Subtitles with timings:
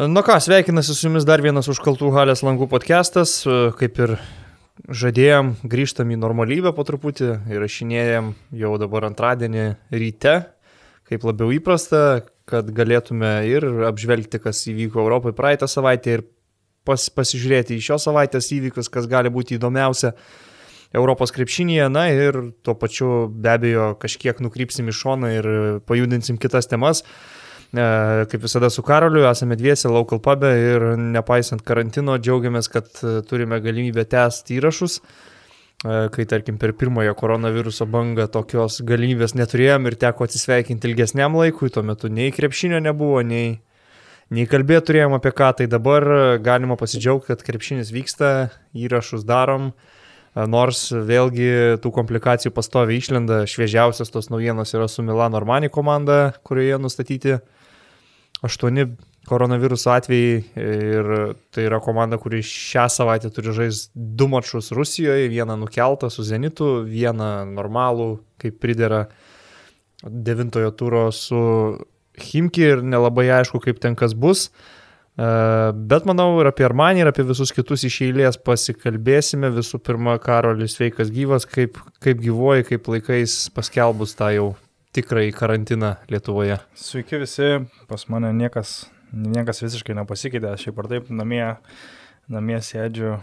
[0.00, 3.42] Nu ką, sveikinasi su jumis dar vienas užkaltų halės langų podcastas,
[3.76, 4.14] kaip ir
[4.88, 8.30] žadėjom, grįžtam į normalybę po truputį, įrašinėjom
[8.62, 10.32] jau dabar antradienį ryte,
[11.04, 16.24] kaip labiau įprasta, kad galėtume ir apžvelgti, kas įvyko Europoje praeitą savaitę ir
[16.88, 20.14] pas, pasižiūrėti į šios savaitės įvykius, kas gali būti įdomiausia
[20.96, 25.50] Europos krepšinėje, na ir tuo pačiu be abejo kažkiek nukrypsim į šoną ir
[25.84, 27.04] pajudinsim kitas temas.
[27.04, 27.36] E,
[27.70, 33.60] kaip visada su Karoliu, esame dviese local pube ir nepaisant karantino džiaugiamės, kad e, turime
[33.62, 34.96] galimybę tęsti įrašus.
[34.98, 41.70] E, kai tarkim per pirmąją koronaviruso bangą tokios galimybės neturėjom ir teko atsisveikinti ilgesniam laikui,
[41.70, 43.60] tuo metu nei krepšinio nebuvo, nei,
[44.34, 46.08] nei kalbėti turėjom apie ką, tai dabar
[46.42, 49.70] galima pasidžiaugti, kad krepšinis vyksta, įrašus darom,
[50.34, 56.78] nors vėlgi tų komplikacijų pastovi išlenda, šviežiausias tos naujienos yra su Milano Armani komanda, kurioje
[56.82, 57.38] nustatyti
[58.46, 58.86] aštuoni
[59.28, 61.10] koronaviruso atvejai ir
[61.52, 66.80] tai yra komanda, kuri šią savaitę turi žaisti du mačus Rusijoje, vieną nukeltą su Zenitu,
[66.88, 68.10] vieną normalų,
[68.40, 69.04] kaip pridera
[70.02, 71.40] devintojo turo su
[72.20, 74.48] Himki ir nelabai aišku, kaip ten kas bus.
[74.50, 75.28] E,
[75.92, 79.52] bet manau ir apie Armanį, ir apie visus kitus iš eilės pasikalbėsime.
[79.54, 84.50] Visų pirma, Karolis sveikas gyvas, kaip, kaip gyvoji, kaip laikais paskelbus tą jau
[84.96, 86.58] tikrąjį karantiną Lietuvoje.
[86.74, 87.50] Sveiki visi,
[87.90, 91.44] pas mane niekas, niekas visiškai nepasikeitė, aš šiaip ar taip namie,
[92.30, 93.20] namie sėdžiu e,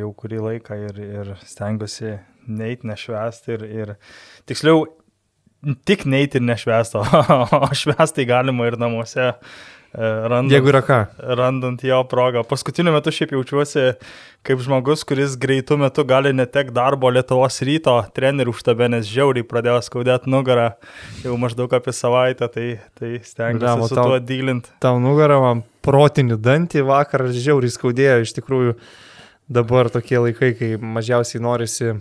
[0.00, 2.16] jau kurį laiką ir, ir stengiuosi
[2.48, 3.92] neiti nešvesti ir, ir
[4.48, 4.86] tiksliau
[5.84, 7.04] tik neiti ir nešvesti,
[7.60, 9.34] o švesti galima ir namuose
[9.94, 10.98] randant, Jeigu yra ką.
[11.18, 12.44] Randant jo progą.
[12.46, 13.86] Paskutiniu metu šiaip jaučiuosi
[14.46, 19.80] kaip žmogus, kuris greitų metu gali netek darbo Lietuvos ryto trenerių štabe, nes žiauriai pradėjo
[19.88, 20.70] skaudėti nugarą
[21.24, 22.68] jau maždaug apie savaitę, tai,
[23.00, 24.70] tai stengiuosi su tau, tuo dylinti.
[24.82, 28.78] Tau nugarą man protinį dantį vakar žiauriai skaudėjo, iš tikrųjų
[29.50, 31.96] dabar tokie laikai, kai mažiausiai norisi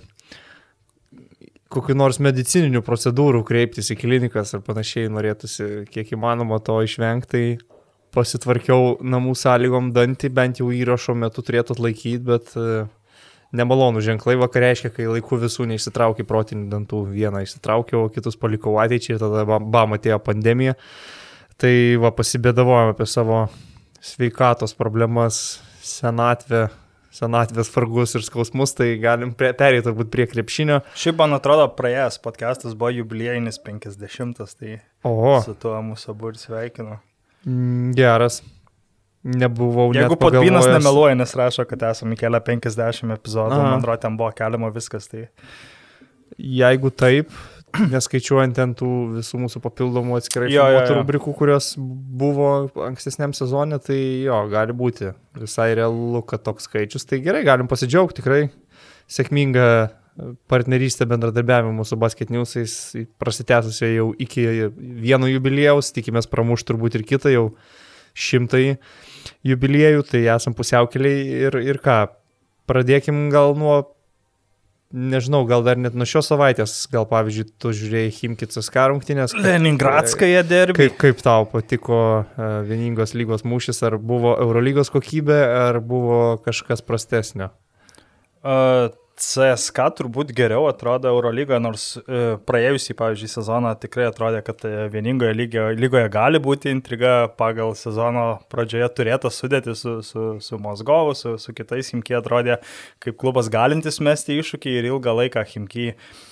[1.73, 7.78] kokiu nors medicininių procedūrų kreiptis į klinikas ar panašiai norėtųsi kiek įmanoma to išvengti, tai
[8.15, 12.87] pasitvarkiau namų sąlygom dantį, bent jau įrašo metu turėtų atlaikyti, bet e,
[13.55, 17.03] nemalonų ženklai vakar reiškia, kai laiku visų neišsitraukiai protinių dantų.
[17.13, 20.75] Vieną išsitraukiau, kitus palikau ateičiai ir tada bam atėjo pandemija.
[21.59, 23.47] Tai va pasibėdavojom apie savo
[23.99, 26.69] sveikatos problemas, senatvę,
[27.11, 30.79] senatvės fargus ir skausmus, tai galim perėti turbūt prie krepšinio.
[30.95, 35.39] Šiaip man atrodo, praėjęs podcastas buvo jubiliejinis 50, tai Oho.
[35.43, 36.99] su tuo mūsų abu ir sveikinu.
[37.45, 38.41] Mm, geras.
[39.23, 39.91] Nebuvau.
[39.93, 43.71] Jeigu Patpinas nemeluoja, nes rašo, kad esame kelią 50 epizodų, Aha.
[43.73, 45.09] man atrodo, ten buvo keliama viskas.
[45.11, 45.25] Tai...
[46.39, 47.33] Jeigu taip,
[47.93, 50.95] neskaičiuojant ten tų visų mūsų papildomų atskirai jo, jo, jo.
[51.01, 57.07] rubrikų, kurios buvo ankstesniam sezonė, tai jo, gali būti visai realu, kad toks skaičius.
[57.09, 58.41] Tai gerai, galim pasidžiaugti tikrai
[59.11, 59.67] sėkmingą
[60.47, 64.45] partnerystę bendradarbiavimą su Basket Newsais prasitęsusio jau iki
[64.79, 67.45] vieno jubiliejaus, tikimės pramuš turbūt ir kitą jau
[68.19, 68.79] šimtai
[69.47, 72.01] jubiliejų, tai esam pusiaukeliai ir, ir ką,
[72.69, 73.77] pradėkim gal nuo,
[74.89, 79.35] nežinau, gal dar net nuo šios savaitės, gal pavyzdžiui, tu žiūrėjai Himkicas karungtinės.
[79.37, 80.77] Leningradskaja derbi.
[80.81, 86.83] Kaip, kaip tau patiko uh, vieningos lygos mūšis, ar buvo Eurolygos kokybė, ar buvo kažkas
[86.85, 87.53] prastesnio?
[88.39, 94.87] Uh, CSK turbūt geriau atrodo Eurolygoje, nors e, praėjusį, pavyzdžiui, sezoną tikrai atrodė, kad e,
[94.93, 101.17] vieningoje lygoje, lygoje gali būti intriga pagal sezono pradžioje turėtą sudėti su, su, su Mosgovu,
[101.19, 102.61] su, su kitais Himki atrodė
[103.03, 106.28] kaip klubas galintis mesti iššūkį ir ilgą laiką Himki E,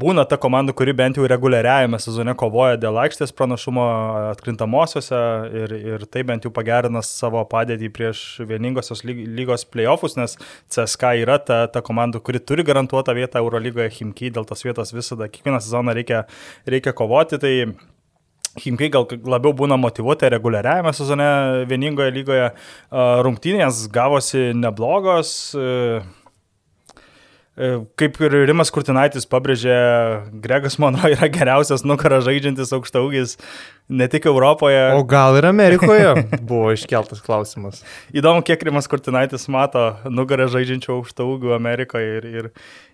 [0.00, 3.84] būna ta komanda, kuri bent jau reguliariajame sezone kovoja dėl aikštės pranašumo
[4.34, 5.20] atkrintamosiose
[5.62, 10.38] ir, ir tai bent jau pagerina savo padėtį prieš vieningosios lygos playoffus, nes
[10.72, 15.28] CSK yra ta, ta komanda, kuri turi garantuotą vietą Eurolygoje Himki, dėl tos vietos visada
[15.28, 16.24] kiekvieną sezoną reikia,
[16.68, 17.40] reikia kovoti.
[17.42, 17.54] Tai
[18.58, 21.28] Himkai gal labiau būna motivuoti reguliariajame sezone
[21.70, 22.48] vieningoje lygoje.
[23.26, 25.34] Rungtynės gavosi neblogos.
[27.58, 27.68] E,
[27.98, 29.78] kaip ir Rimas Kurtinaitis pabrėžė,
[30.44, 33.34] Gregas, manau, yra geriausias nukarą žaidžiantis aukštaugis
[33.88, 34.94] ne tik Europoje.
[34.94, 36.12] O gal ir Amerikoje
[36.48, 37.80] buvo iškeltas klausimas.
[38.12, 42.50] Įdomu, kiek Rimas Kurtinaitis mato nugarą žaidžiančių aukštaugių Amerikoje ir, ir,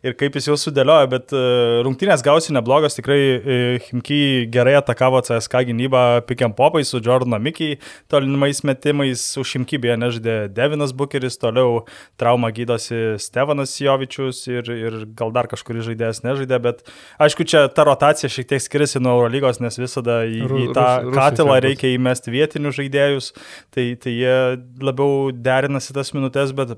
[0.06, 1.42] ir kaip jis jau sudėliojo, bet e,
[1.86, 3.58] rungtynės gausi neblogas, tikrai e,
[3.88, 4.20] Himki
[4.54, 7.80] gerai atakavo CSK gynybą pikiam popai su Jordano Mikiai,
[8.12, 11.82] tolinimais metimais, už Himki beje nežaidė Devinas Bukeris, toliau
[12.20, 16.86] traumą gydosi Stevanas Jovičius ir, ir gal dar kažkuris žaidėjas nežaidė, bet
[17.18, 20.83] aišku, čia ta rotacija šiek tiek skiriasi nuo Eurolygos, nes visada į, į tą
[21.14, 23.30] katilą reikia įmesti vietinius žaidėjus,
[23.74, 24.34] tai, tai jie
[24.82, 26.76] labiau derinasi tas minutės, bet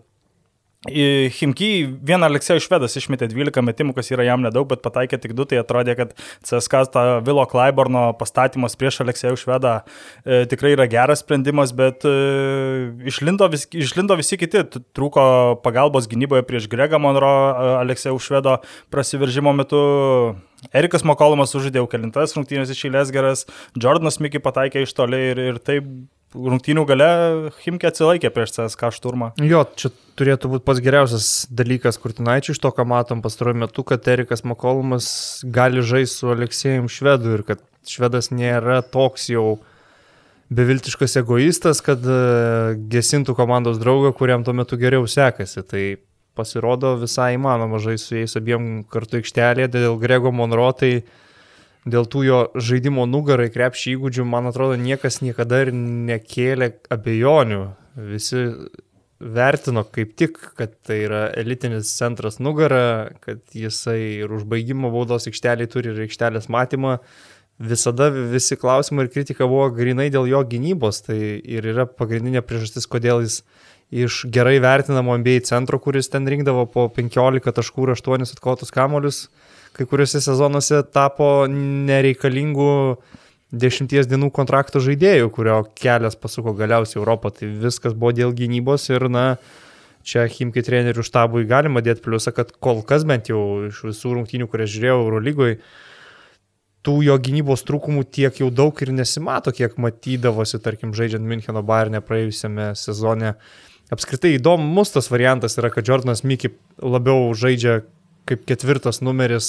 [0.86, 1.68] Himki
[2.06, 5.58] vieną Aleksėjų Švedas išmetė 12 metimų, kas yra jam nedaug, bet pataikė tik 2, tai
[5.58, 6.12] atrodė, kad
[6.46, 12.14] CSK tą Vilo Klaiborno pastatymas prieš Aleksėjų Švedą e, tikrai yra geras sprendimas, bet e,
[13.08, 14.62] išlindo, vis, išlindo visi kiti,
[14.96, 18.60] trūko pagalbos gynyboje prieš Gregą Monro e, Aleksėjų Švedo
[18.94, 19.82] prasiveržimo metu.
[20.74, 23.46] Erikas Makolumas užžaidė jau kelintas rungtynės iš eilės geras,
[23.76, 25.88] Jordanas Miki pataikė iš toli ir, ir taip
[26.36, 27.08] rungtynių gale
[27.62, 29.30] Himke atsilaikė prieš CSK šturmą.
[29.42, 34.06] Jo, čia turėtų būti pats geriausias dalykas Kurtinaičiui iš to, ką matom pastaruoju metu, kad
[34.10, 35.08] Erikas Makolumas
[35.44, 39.60] gali žaisti su Aleksėjim Švedu ir kad Švedas nėra toks jau
[40.56, 42.18] beviltiškas egoistas, kad e,
[42.90, 45.62] gesintų komandos draugą, kuriam tuo metu geriau sekasi.
[45.66, 45.84] Tai
[46.36, 50.92] pasirodo visai įmanoma žaisti su jais abiem kartu aikštelėje, dėl Grego Monro tai
[51.86, 57.62] dėl tų jo žaidimo nugarai krepšį įgūdžių, man atrodo, niekas niekada ir nekėlė abejonių.
[58.10, 58.42] Visi
[59.20, 65.70] vertino kaip tik, kad tai yra elitinis centras nugara, kad jisai ir užbaigimo baudos aikšteliai
[65.72, 66.98] turi ir aikštelės matymą.
[67.56, 71.00] Visada visi klausimai ir kritika buvo grinai dėl jo gynybos.
[71.06, 73.40] Tai ir yra pagrindinė priežastis, kodėl jis
[73.90, 79.26] iš gerai vertinamo MBA centro, kuris ten rinkdavo po 15 taškų ir 8 atkotus kamolius,
[79.76, 82.72] kai kuriuose sezonuose tapo nereikalingų
[83.56, 87.30] dešimties dienų kontrakto žaidėjų, kurio kelias pasuko galiausiai Europą.
[87.30, 89.26] Tai viskas buvo dėl gynybos ir, na,
[90.06, 94.50] čia Himki trenerių štabui galima dėti pliusą, kad kol kas bent jau iš visų rungtynių,
[94.50, 95.60] kurias žiūrėjau Eurolygoje,
[96.86, 102.02] tų jo gynybos trūkumų tiek jau daug ir nesimato, kiek matydavosi, tarkim, žaidžiant Müncheno Bayernė
[102.06, 103.34] praėjusiame sezone.
[103.92, 106.52] Apskritai įdomus tas variantas yra, kad Jordanas Miki
[106.82, 107.80] labiau žaidžia
[108.26, 109.48] kaip ketvirtas numeris,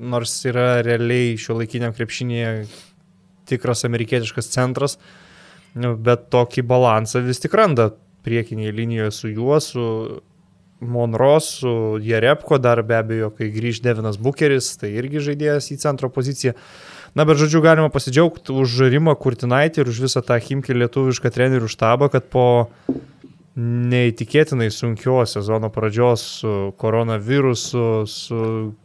[0.00, 2.66] nors yra realiai šio laikiniam krepšinėje
[3.50, 4.96] tikras amerikietiškas centras,
[5.74, 7.90] bet tokį balansą vis tik randa
[8.24, 9.84] priekinėje linijoje su juo, su
[10.84, 16.10] Monros, su Jerepko, dar be abejo, kai grįž Devinas Bucheris, tai irgi žaidėjas į centro
[16.12, 16.54] poziciją.
[17.14, 21.68] Na, bet žodžiu, galima pasidžiaugti už Rimą Kurtinaitį ir už visą tą Himkį lietuvišką trenerių
[21.70, 22.46] štabą, kad po
[23.54, 28.40] neįtikėtinai sunkios sezono pradžios su koronavirusu, su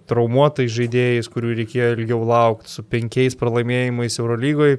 [0.10, 4.78] traumuotais žaidėjais, kurių reikėjo ilgiau laukti, su penkiais pralaimėjimais Eurolygoje,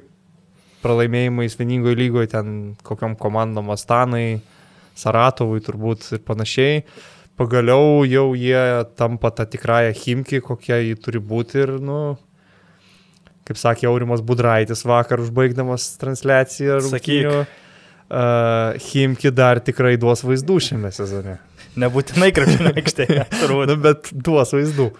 [0.81, 2.55] pralaimėjimais vieningoje lygoje, ten
[2.87, 4.39] kokiam komandom Astanai,
[4.97, 6.83] Saratovui turbūt ir panašiai.
[7.39, 8.61] Pagaliau jau jie
[8.99, 11.99] tampa tą tikrąją Himki, kokia jį turi būti ir, nu,
[13.47, 16.81] kaip sakė Aurimas Budraitis vakar užbaigdamas transliaciją.
[16.91, 21.39] Sakyk uh, Himki dar tikrai duos vaizdų šiame sezone.
[21.79, 23.71] Nebūtinai krepšinio aikštėje, turbūt.
[23.71, 24.91] nu, bet duos vaizdų.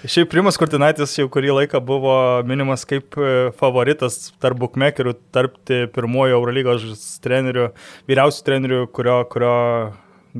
[0.00, 2.14] Šiaip Primas Kurtinaitis jau kurį laiką buvo
[2.48, 7.66] minimas kaip e, favoritas tarp bukmekerių, tarp pirmojo Eurolygos trenerių,
[8.08, 9.52] vyriausių trenerių, kurio, kurio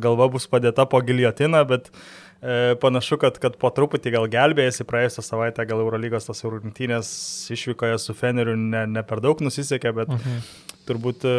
[0.01, 5.27] galva bus padėta po giliotiną, bet e, panašu, kad, kad po truputį gal gelbėjasi praėjusią
[5.29, 7.13] savaitę, gal Eurolygos tos rungtynės
[7.53, 10.41] išvykoje su Feneriu ne, ne per daug nusisekė, bet mhm.
[10.91, 11.33] Turbūt e,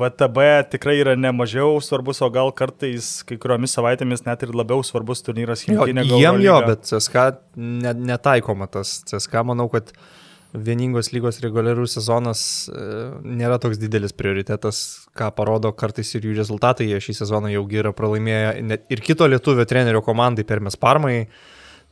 [0.00, 5.24] VTB tikrai yra nemažiau svarbus, o gal kartais kai kuriomis savaitėmis net ir labiau svarbus
[5.26, 6.06] turnyras Hinkinė.
[6.16, 7.26] Jiem jo, bet CSK
[7.56, 9.00] netaikoma tas.
[9.08, 9.92] CSK manau, kad
[10.56, 12.40] vieningos lygos reguliarus sezonas
[12.70, 12.84] e,
[13.26, 16.88] nėra toks didelis prioritetas, ką parodo kartais ir jų rezultatai.
[16.92, 21.26] Jie šį sezoną jau yra pralaimėję ir kito lietuvio trenerio komandai per mes parmai.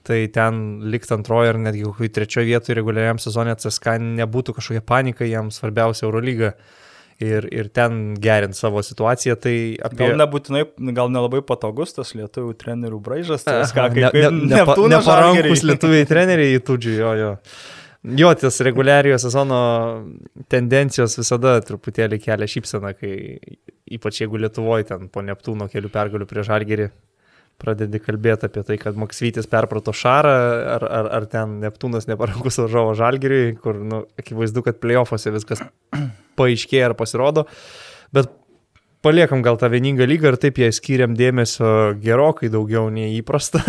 [0.04, 0.56] Tai ten
[0.92, 6.04] likti antroje ar netgi kokioje trečioje vietoje reguliariam sezonė CSK nebūtų kažkokia panika, jam svarbiausia
[6.04, 6.50] Eurolyga.
[6.52, 6.82] lyga
[7.22, 9.36] ir, ir ten gerinti savo situaciją.
[9.40, 9.54] Tai
[9.86, 10.00] apie...
[10.02, 10.64] Gal nebūtinai,
[10.96, 16.08] gal nelabai patogus tas lietuvių trenerių braižas, tas ką kaip ne, ne, ne, neparankus lietuviai
[16.08, 17.32] treneriai į tudžių, jo, jo.
[18.04, 19.58] Jo, tas reguliariojo sezono
[20.52, 23.14] tendencijos visada truputėlį kelia šypseną, kai
[23.96, 26.90] ypač jeigu Lietuvoje ten po Neptūno kelių pergalių prie Žalgerį
[27.62, 30.34] pradedi kalbėti apie tai, kad Maksvytis perprato Šarą,
[30.76, 35.62] ar, ar, ar ten Neptūnas neparankus varžovo Žalgiriui, kur, nu, akivaizdu, kad playoffuose viskas
[36.38, 37.46] paaiškėja ar pasirodo.
[38.14, 38.32] Bet
[39.04, 43.62] paliekam gal tą vieningą lygą ir taip jai skiriam dėmesio gerokai daugiau nei įprasta.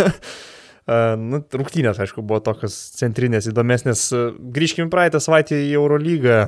[1.29, 4.07] nu, rungtynės, aišku, buvo tokios centrinės, įdomesnės.
[4.55, 6.45] Grįžkim praeitą savaitę į Eurolygą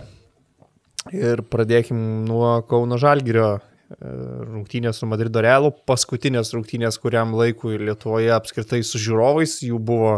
[1.15, 3.57] ir pradėkim nuo Kauno Žalgirio
[3.99, 10.17] rungtynės su Madrido Realu, paskutinės rungtynės kuriam laikui Lietuvoje apskritai su žiūrovais, jų buvo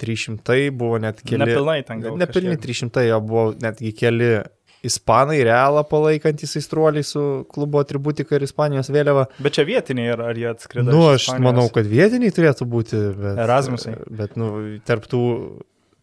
[0.00, 1.44] 300, buvo net keli.
[1.44, 2.16] Nepilnai ten gal.
[2.20, 4.32] Nepilnai 300, jo buvo netgi keli
[4.80, 7.22] Ispanai realą palaikantys aistruoliai su
[7.52, 9.26] klubo atributika ir Ispanijos vėliava.
[9.44, 10.88] Bet čia vietiniai ar, ar jie atskrido?
[10.88, 13.00] Nu, aš manau, kad vietiniai turėtų būti.
[13.18, 13.98] Bet, Erasmusai.
[14.08, 14.48] Bet, nu,
[14.88, 15.20] tarptų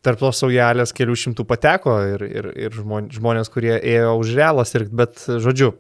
[0.06, 4.96] tarp tos saujelės kelių šimtų pateko ir, ir, ir žmonės, kurie ėjo už realą sirgti,
[5.02, 5.74] bet žodžiu,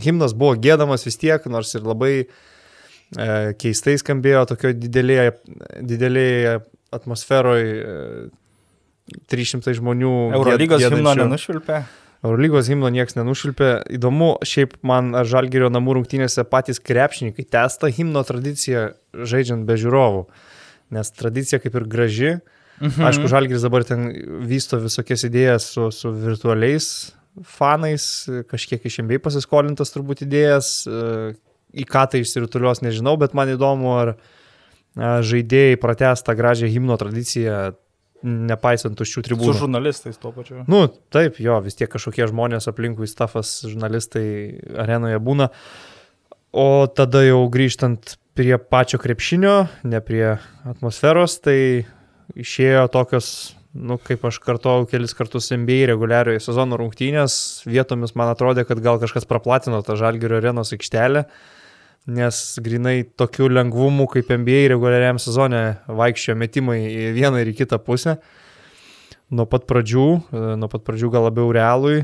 [0.00, 2.26] himnas buvo gėdamas vis tiek, nors ir labai e,
[3.60, 5.34] keistai skambėjo tokio didelėje,
[5.80, 6.60] didelėje
[6.92, 7.74] atmosferoje.
[7.82, 8.30] E,
[9.28, 10.12] 300 žmonių.
[10.38, 11.82] Eurolygos himno nenušvilpė.
[12.22, 13.70] Eurolygos himno niekas nenušilpė.
[13.98, 20.28] Įdomu, šiaip man ar Žalgirio namų rungtynėse patys krepšininkai testa himno tradiciją žaidžiant be žiūrovų.
[20.94, 22.36] Nes tradicija kaip ir graži.
[22.78, 23.08] Mhm.
[23.08, 24.06] Aišku, Žalgiris dabar ten
[24.46, 26.86] vysto visokias idėjas su, su virtualiais
[27.48, 28.06] fanais,
[28.50, 30.82] kažkiek iš MBA pasiskolintas turbūt idėjas,
[31.72, 34.14] į ką tai išsirutulios nežinau, bet man įdomu, ar
[35.24, 37.72] žaidėjai pratesta gražią himno tradiciją
[38.22, 39.54] nepaisant tuščių tribūnų.
[39.54, 40.62] Su žurnalistais tuo pačiu.
[40.70, 44.26] Nu, taip, jo, vis tiek kažkokie žmonės aplinkui stafas, žurnalistai
[44.84, 45.48] arenoje būna.
[46.52, 49.56] O tada jau grįžtant prie pačio krepšinio,
[49.88, 50.36] ne prie
[50.68, 51.84] atmosferos, tai
[52.38, 53.28] išėjo tokios,
[53.72, 59.00] nu, kaip aš kartuoju kelis kartus NBA reguliariojo sezono rungtynės, vietomis man atrodė, kad gal
[59.02, 61.26] kažkas praplatino tą Žalgirio arenos aikštelę.
[61.26, 61.58] Uh,
[62.06, 67.78] nes grinai tokiu lengvumu kaip NBA reguliariam sezone vaikščiojo metimai į vieną ir į kitą
[67.82, 68.16] pusę.
[69.32, 72.02] Nuo pat pradžių, e, nuo pat pradžių gal labiau realui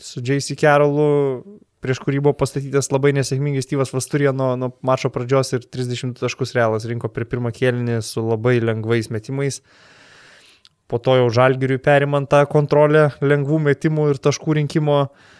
[0.00, 0.56] su J.C.
[0.58, 6.16] Carrollu, prieš kurį buvo pastatytas labai nesėkmingai Styvas Vasturė nuo, nuo mačo pradžios ir 30
[6.18, 9.60] taškus realas rinko per pirmą kėlinį su labai lengvais metimais.
[10.90, 15.30] Po to jau žalgiriui perimant tą kontrolę lengvų metimų ir taškų rinkimo uh,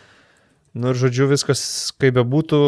[0.74, 1.60] Nu ir žodžiu, viskas
[2.02, 2.58] kaip bebūtų,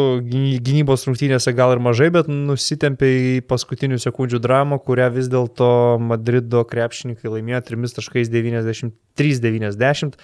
[0.63, 6.63] gynybos rungtynėse gal ir mažai, bet nusitempė į paskutinių sekundžių dramą, kurią vis dėlto Madrido
[6.69, 10.15] krepšininkai laimėjo 3.93-90.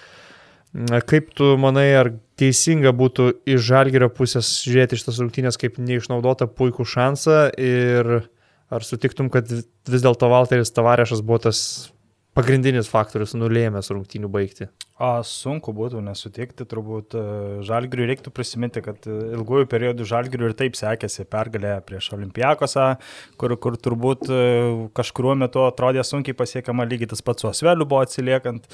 [1.12, 6.88] Kaip tu manai, ar teisinga būtų iš žalgerio pusės žiūrėti šitas rungtynės kaip neišnaudota puikų
[6.88, 8.24] šansą ir
[8.72, 11.92] ar sutiktum, kad vis dėlto Valteris Tavarešas buvo tas
[12.34, 14.68] pagrindinis faktorius nulėmęs rungtynių baigti?
[14.94, 17.22] A, sunku būtų nesutikti, turbūt e,
[17.66, 22.92] Žalgiriui reiktų prisiminti, kad e, ilgųjų periodų Žalgiriui ir taip sekėsi pergalė prieš Olimpijakosą,
[23.40, 24.42] kur, kur turbūt e,
[24.94, 28.70] kažkuriuo metu atrodė sunkiai pasiekiama lygiai tas pats su Osveliu buvo atsiliekant.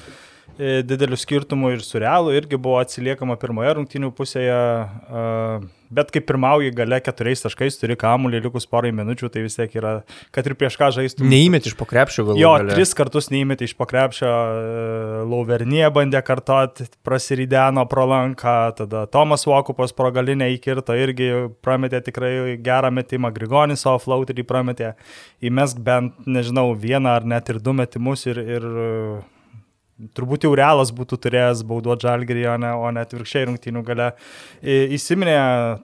[0.59, 4.57] E, didelių skirtumų ir su Realu irgi buvo atsiliekama pirmoje rungtynių pusėje,
[5.91, 9.93] bet kai pirmauji gale keturiais taškais, turi kamuolį likus porai minučių, tai vis tiek yra,
[10.35, 11.29] kad ir prieš ką žaistum.
[11.31, 12.39] Neįmėti iš pokrepšio gal.
[12.39, 12.75] Jo, gale.
[12.75, 19.95] tris kartus neįmėti iš pokrepšio, e, Lauvernie bandė kartot, prasirydeno pro lanką, tada Tomas Vokupas
[19.95, 21.31] pro galinę įkirto irgi
[21.63, 24.95] prametė tikrai gerą metimą, Grigonis savo flauterį prametė,
[25.41, 28.71] įmesk bent, nežinau, vieną ar net ir du metimus ir, ir
[30.17, 34.11] turbūt jau realas būtų turėjęs bauduoti žalgerį, o ne, o ne atvirkščiai rungtynių gale.
[34.97, 35.37] Įsiminė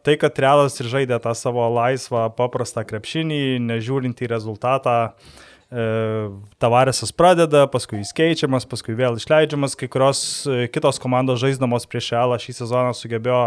[0.06, 4.98] tai, kad realas ir žaidė tą savo laisvą, paprastą krepšinį, nežiūrint į rezultatą.
[5.08, 9.74] E, Tavaresas pradeda, paskui jis keičiamas, paskui vėl išleidžiamas.
[9.76, 13.42] Kai kurios e, kitos komandos žaisdamos prieš Elą šį sezoną sugebėjo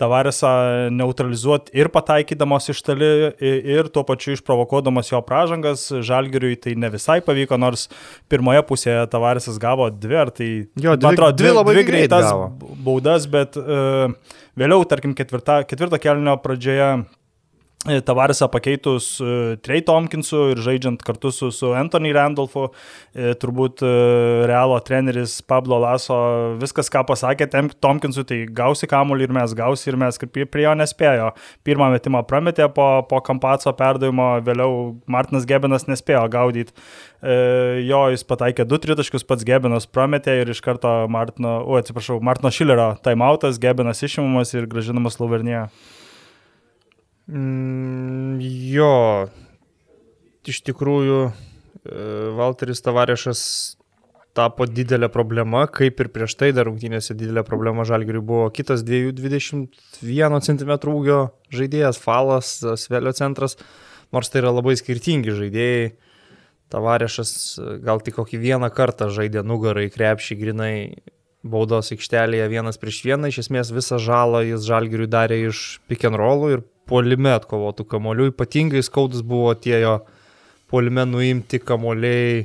[0.00, 0.52] Tavaresą
[0.92, 5.86] neutralizuoti ir pataikydamos iš toli, ir tuo pačiu išprovokuodamas jo pražangas.
[6.04, 7.88] Žalgiriui tai ne visai pavyko, nors
[8.28, 12.28] pirmoje pusėje Tavaresas gavo dvi, ar tai, jo, dvi, atrodo, dvi, dvi, dvi greitas
[12.84, 14.12] baudas, bet uh,
[14.60, 17.23] vėliau, tarkim, ketvirta, ketvirto kelnio pradžioje E,
[17.84, 23.82] Tavaresą pakeitus uh, Trey Tompkinsu ir žaidžiant kartu su, su Anthony Randolphu, uh, turbūt
[24.48, 26.16] Realo treneris Pablo Laso
[26.60, 30.72] viskas, ką pasakė Tompkinsui, tai gausi kamuolį ir mes gausi ir mes prie, prie jo
[30.80, 31.30] nespėjo.
[31.66, 36.72] Pirmą metimą prametė po, po kampaco perdavimo, vėliau Martinas Gebenas nespėjo gaudyti.
[37.84, 42.52] Jo, jis pataikė du tritaškius, pats Gebenas prametė ir iš karto Martino, o atsiprašau, Martino
[42.52, 45.66] Šilerio timeoutas, Gebenas išimamas ir gražinamas Lauvernie.
[47.30, 48.36] Mm,
[48.72, 49.28] jo,
[50.44, 51.20] iš tikrųjų,
[52.36, 53.40] Valteris e, Tavarešas
[54.34, 60.44] tapo didelė problema, kaip ir prieš tai dar rungtynėse didelė problema Žalgiriui buvo kitas 2,21
[60.48, 61.18] cm ūgio
[61.54, 63.56] žaidėjas, Falas, Svelio centras,
[64.12, 65.94] nors tai yra labai skirtingi žaidėjai.
[66.74, 67.30] Tavarešas
[67.84, 70.74] gal tik kokį vieną kartą žaidė nugarą į krepšį grinai
[71.44, 76.18] baudos aikštelėje vienas prieš vieną, iš esmės visą žalą jis Žalgiriui darė iš pick and
[76.18, 78.30] rollų ir polime atkovotų kamolių.
[78.32, 79.98] Ypatingai skaudus buvo tie jo
[80.70, 82.44] polime nuimti kamoliai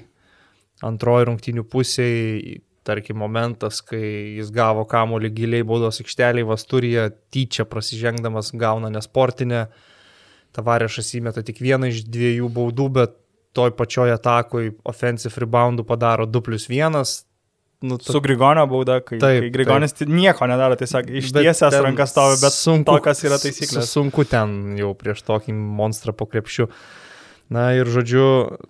[0.86, 4.02] antroji rungtinių pusėje, tarkim, momentas, kai
[4.40, 9.68] jis gavo kamolį giliai baudos aikšteliai, Vasturija tyčia prasižengdamas gauna nesportinę.
[10.56, 13.18] Tavarešas įmeta tik vieną iš dviejų baudų, bet
[13.54, 16.98] toj pačioj atakoj offensive reboundų padaro 2 plus 1,
[17.82, 18.12] Nu, ta...
[18.12, 20.10] Su Grigonio bauda, kai, taip, kai Grigonis taip.
[20.12, 23.88] nieko nedaro, tiesiog ištiesęs rankas stovi, bet sunku, to, kas yra taisyklės.
[23.88, 26.68] Sunku ten jau prieš tokį monstrą po krepšiu.
[27.50, 28.26] Na ir žodžiu,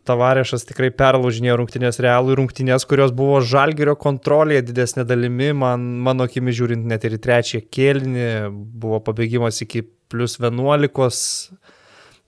[0.07, 6.53] Tavarešas tikrai perlaužinėjo rungtynės realų rungtynės, kurios buvo žalgerio kontrolėje didesnė dalimi, man, mano akimi
[6.55, 11.57] žiūrint net ir į trečią kėlinį, buvo pabėgimas iki plus 11.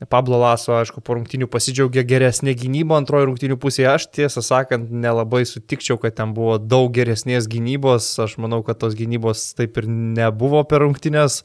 [0.10, 3.90] Pablo Laso, aišku, po rungtynių pasidžiaugė geresnė gynyba antrojo rungtynių pusėje.
[3.92, 8.08] Aš tiesą sakant, nelabai sutikčiau, kad ten buvo daug geresnės gynybos.
[8.24, 11.44] Aš manau, kad tos gynybos taip ir nebuvo per rungtynės.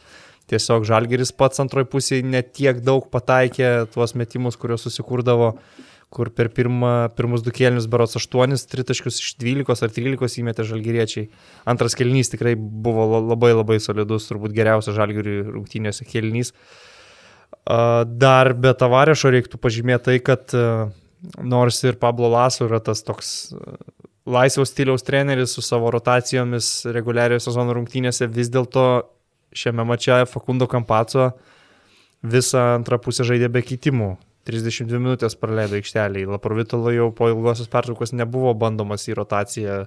[0.48, 5.52] Tiesiog Žalgeris pats antroji pusėje netiek daug pataikė tuos metimus, kuriuos susikurdavo,
[6.08, 11.28] kur per pirmą, pirmus du kėlinius berots 8 tritaškius iš 12 ar 13 įmetė Žalgeriečiai.
[11.68, 16.54] Antras kėlinys tikrai buvo labai labai solidus, turbūt geriausias Žalgerių rungtynėse kėlinys.
[17.66, 20.54] Dar be tavarešo reiktų pažymėti tai, kad
[21.42, 23.32] nors ir Pablo Laso yra tas toks
[24.26, 28.86] laisvos stiliaus treneris su savo rotacijomis reguliariojo sezono rungtynėse, vis dėlto
[29.56, 31.30] šiame mače Fakundo Kampaco
[32.26, 34.16] visą antrą pusę žaidė be keitimų.
[34.46, 36.26] 32 minutės praleido aikšteliai.
[36.30, 39.80] Laprovitolo jau po ilgosios pertraukos nebuvo bandomas į rotaciją.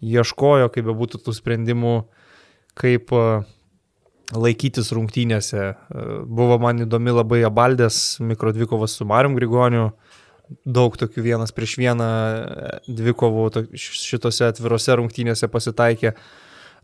[0.00, 1.94] Ieškojo, kaip be būtų tų sprendimų,
[2.78, 3.24] kaip e,
[4.34, 5.64] laikytis rungtynėse.
[5.72, 9.90] E, buvo man įdomi labai Abaldės mikrodvikovas su Marium Grigoniu.
[10.64, 16.14] Daug tokių vienas prieš vieną e, dvikovų šitose atvirose rungtynėse pasitaikė.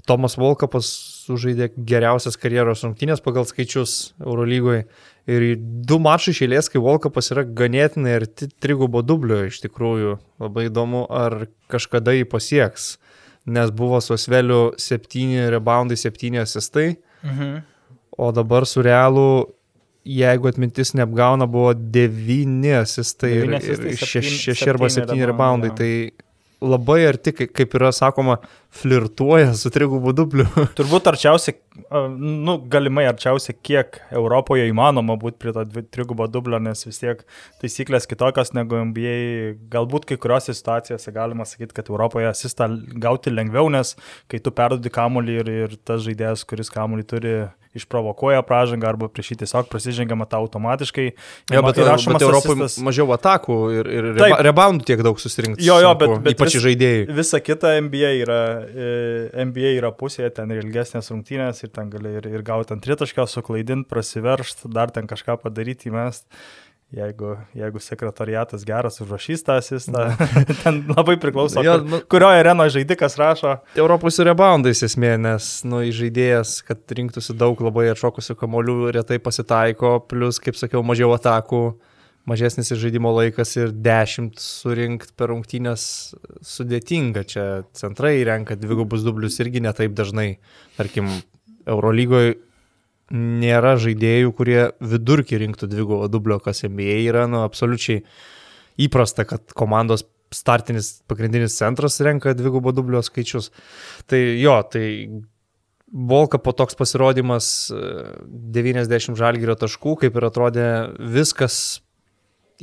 [0.04, 0.88] Tomas Volkapas
[1.24, 4.84] sužaidė geriausias karjeros rungtynės pagal skaičius Eurolygoje.
[5.24, 10.18] Ir du mačai išėlės, kai Volkapas yra ganėtinai arti trigubo dublio iš tikrųjų.
[10.44, 12.98] Labai įdomu, ar kažkada jį pasieks.
[13.48, 16.98] Nes buvo su Sveliu 7 reboundai, 7 asistai.
[17.25, 17.62] Mhm.
[18.16, 19.49] O dabar su Realu,
[20.04, 25.73] jeigu atmintis neapgauna, buvo 9 asistai ir 6 arba 7 reboundai.
[25.75, 26.12] Tai
[26.64, 28.38] labai arti, kaip yra sakoma,
[28.75, 30.47] flirtuoja su trigubu dubliu.
[30.78, 31.57] Turbūt arčiausiai,
[32.19, 35.64] nu, galimai arčiausiai, kiek Europoje įmanoma būti prie to
[35.95, 37.23] trigubo dublio, nes vis tiek
[37.62, 39.16] taisyklės kitokios negu NBA.
[39.73, 42.71] Galbūt kai kuriuose situacijose galima sakyti, kad Europoje asistą
[43.02, 43.95] gauti lengviau, nes
[44.31, 47.37] kai tu perdodi kamuolį ir, ir tas žaidėjas, kuris kamuolį turi
[47.75, 51.07] išprovokuoja pražangą arba prieš jį tiesiog prasižengiama tą automatiškai.
[51.50, 52.79] Jo, bet, bet Europoje asistas...
[52.87, 54.11] mažiau atakų ir, ir
[54.46, 55.64] reboundų tiek daug susirinkti.
[55.66, 57.05] Jo, jo, bet, bet ypač vis, žaidėjai.
[57.18, 58.40] Visa kita NBA yra,
[59.44, 63.27] NBA yra pusėje, ten ir ilgesnės rungtynės ir ten gali ir, ir gauti ant tritaškio,
[63.31, 66.29] suklaidinti, prasiveršti, dar ten kažką padaryti, įmest
[66.94, 70.05] jeigu, jeigu sekretariatas geras užrašys tą asistą,
[70.62, 73.57] ten labai priklauso, jo, kur, nu, kurioje arenoje žaidikas rašo.
[73.79, 80.40] Europos reboundais esmė, nes nu, žaidėjas, kad rinktųsi daug labai atšokusių kamolių, retai pasitaiko, plus,
[80.42, 81.64] kaip sakiau, mažiau atakų,
[82.28, 85.84] mažesnis žaidimo laikas ir dešimt surinkti per rungtynės
[86.44, 87.24] sudėtinga.
[87.28, 87.44] Čia
[87.76, 90.38] centrai renka dvigubus dublius irgi netaip dažnai.
[90.78, 91.10] Tarkim,
[91.68, 92.38] Eurolygoje
[93.14, 98.02] nėra žaidėjų, kurie vidurkį rinktų dvigubą dublio, kas NBA yra, nu, absoliučiai
[98.80, 103.52] įprasta, kad komandos startinis pagrindinis centras renka dvigubą dublio skaičius.
[104.10, 104.88] Tai jo, tai
[105.94, 110.64] Volka po toks pasirodymas 90 e, žalgyrio taškų, kaip ir atrodė
[110.98, 111.84] viskas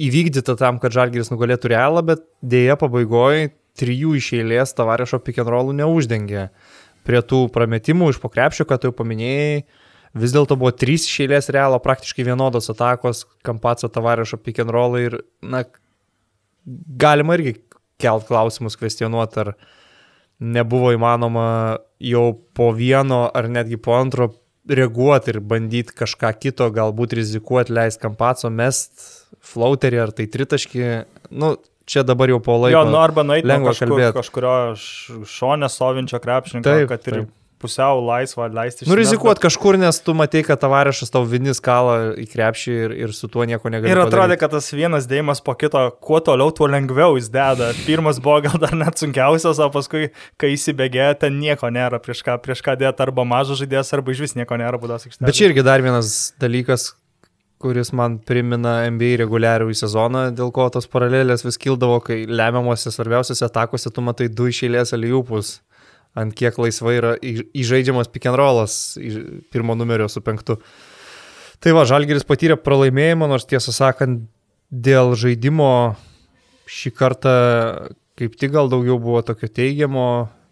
[0.07, 6.49] įvykdyta tam, kad žalgyris nugalėtų realą, bet dėja pabaigoje trijų iš eilės tavarešo rollų neuždengė.
[7.07, 9.63] Prie tų prametimų iš pokrepšio, kad jau paminėjai,
[10.13, 14.37] vis dėlto buvo trys išėlės realo, praktiškai vienodos atakos, Kampaco Tavarešo
[14.69, 15.63] roll ir, na,
[16.65, 17.61] galima irgi
[18.01, 19.53] kelt klausimus, kvestionuoti, ar
[20.41, 24.31] nebuvo įmanoma jau po vieno ar netgi po antro
[24.77, 29.09] reaguoti ir bandyti kažką kito, galbūt rizikuoti, leisti Kampaco mest
[29.51, 30.87] flauterį ar tai tritaškį.
[31.31, 31.55] Nu,
[31.89, 32.77] čia dabar jau po laiko.
[32.77, 34.15] Jo, nu arba nueiti lengva kažkur, kalbėti.
[34.19, 38.87] Kažkurio šonę stovinčio krepšininko, taip, kad ir taip pusiau laisvą leisti.
[38.89, 43.15] Nu, rizikuot kažkur, nes tu matai, kad tavarišas tau vinis kalą į krepšį ir, ir
[43.15, 43.91] su tuo nieko negali.
[43.93, 47.71] Ir atrodė, kad tas vienas dėjimas po kito, kuo toliau, tuo lengviau jis deda.
[47.85, 50.09] Pirmas buvo gal dar net sunkiausias, o paskui,
[50.41, 54.25] kai įsibėgė, ten nieko nėra prieš ką, prieš ką dėti arba mažas žaidėjas, arba iš
[54.25, 55.29] vis nieko nėra būdas aikštelėje.
[55.29, 56.91] Bet čia irgi dar vienas dalykas,
[57.61, 63.45] kuris man primena NBA reguliarių sezoną, dėl ko tos paralelės vis kildavo, kai lemiamuose svarbiausiose
[63.47, 65.59] atakuose tu matai du išėlės aliupus
[66.17, 68.97] ant kiek laisvai yra įžaidžiamas pick and rollas
[69.53, 70.59] pirmo numerio su penktu.
[71.61, 74.23] Tai va, Žalgeris patyrė pralaimėjimą, nors tiesą sakant,
[74.71, 75.71] dėl žaidimo
[76.71, 77.35] šį kartą
[78.21, 80.05] kaip tik gal daugiau buvo tokio teigiamo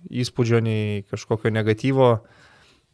[0.09, 2.11] įspūdžio nei kažkokio negatyvo.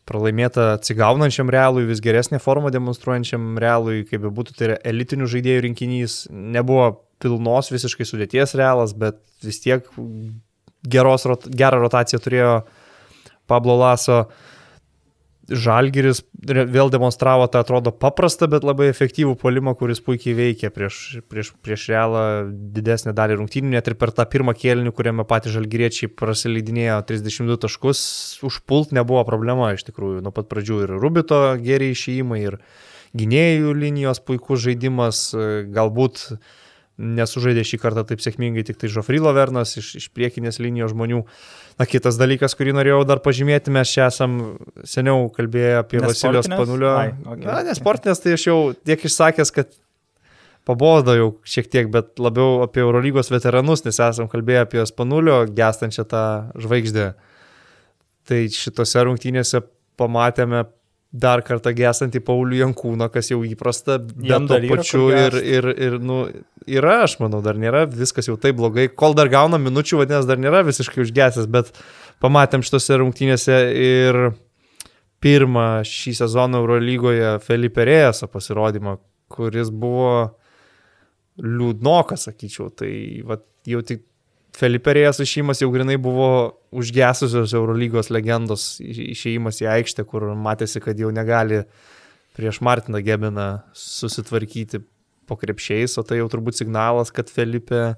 [0.05, 5.63] Pralaimėta atsigaunančiam realui, vis geresnė forma demonstruojančiam realui, kaip be būtų, tai yra elitinių žaidėjų
[5.65, 6.17] rinkinys.
[6.29, 6.91] Nebuvo
[7.23, 9.87] pilnos visiškai sudėties realas, bet vis tiek
[10.87, 12.57] geros, gerą rotaciją turėjo
[13.47, 14.25] Pablo Laso.
[15.45, 21.51] Žalgiris vėl demonstravo tą atrodo paprastą, bet labai efektyvų polimą, kuris puikiai veikia prieš, prieš,
[21.61, 22.23] prieš realą
[22.73, 28.01] didesnę dalį rungtynių, net ir per tą pirmą kėlinį, kuriame patys žalgiriečiai prasileidinėjo 32 taškus,
[28.49, 30.25] užpult nebuvo problema iš tikrųjų.
[30.25, 32.57] Nuo pat pradžių ir Rubito geriai išėjimai, ir
[33.13, 35.27] gynėjų linijos puikus žaidimas,
[35.77, 36.25] galbūt
[36.95, 41.23] nesužaidė šį kartą taip sėkmingai tik tai Žofrilo Vernas iš, iš priekinės linijos žmonių.
[41.79, 44.37] Na, kitas dalykas, kurį norėjau dar pažymėti, mes čia esam
[44.87, 46.93] seniau kalbėję apie Vasilijos Panulio.
[46.95, 47.43] Ai, okay.
[47.43, 49.75] Na, nesportinės, tai aš jau tiek išsakęs, kad
[50.65, 56.07] pabodo jau šiek tiek, bet labiau apie Eurolygos veteranus, nes esam kalbėję apie Spanulio gestančią
[56.09, 56.25] tą
[56.63, 57.11] žvaigždę.
[58.25, 59.61] Tai šitose rungtynėse
[59.99, 60.63] pamatėme
[61.15, 66.23] dar kartą gesantį Paulių Jankūną, kas jau įprasta, bet to pačiu ir, ir, ir, nu,
[66.67, 70.41] yra, aš manau, dar nėra viskas jau taip blogai, kol dar gauna minučių, vadinasi, dar
[70.41, 71.71] nėra visiškai užgesęs, bet
[72.23, 74.21] pamatėm šitose rungtynėse ir
[75.23, 78.97] pirmą šį sezoną Eurolygoje Felipe Rėjaso pasirodymą,
[79.31, 80.35] kuris buvo
[81.41, 82.91] liūdnokas, sakyčiau, tai
[83.27, 84.05] va, jau tik
[84.55, 86.29] Feliperėjas išėjimas jau grinai buvo
[86.75, 91.63] užgesusios Eurolygos legendos išėjimas į aikštę, kur matėsi, kad jau negali
[92.35, 94.83] prieš Martiną Gebiną susitvarkyti
[95.27, 97.95] po krepšiais, o tai jau turbūt signalas, kad Felipe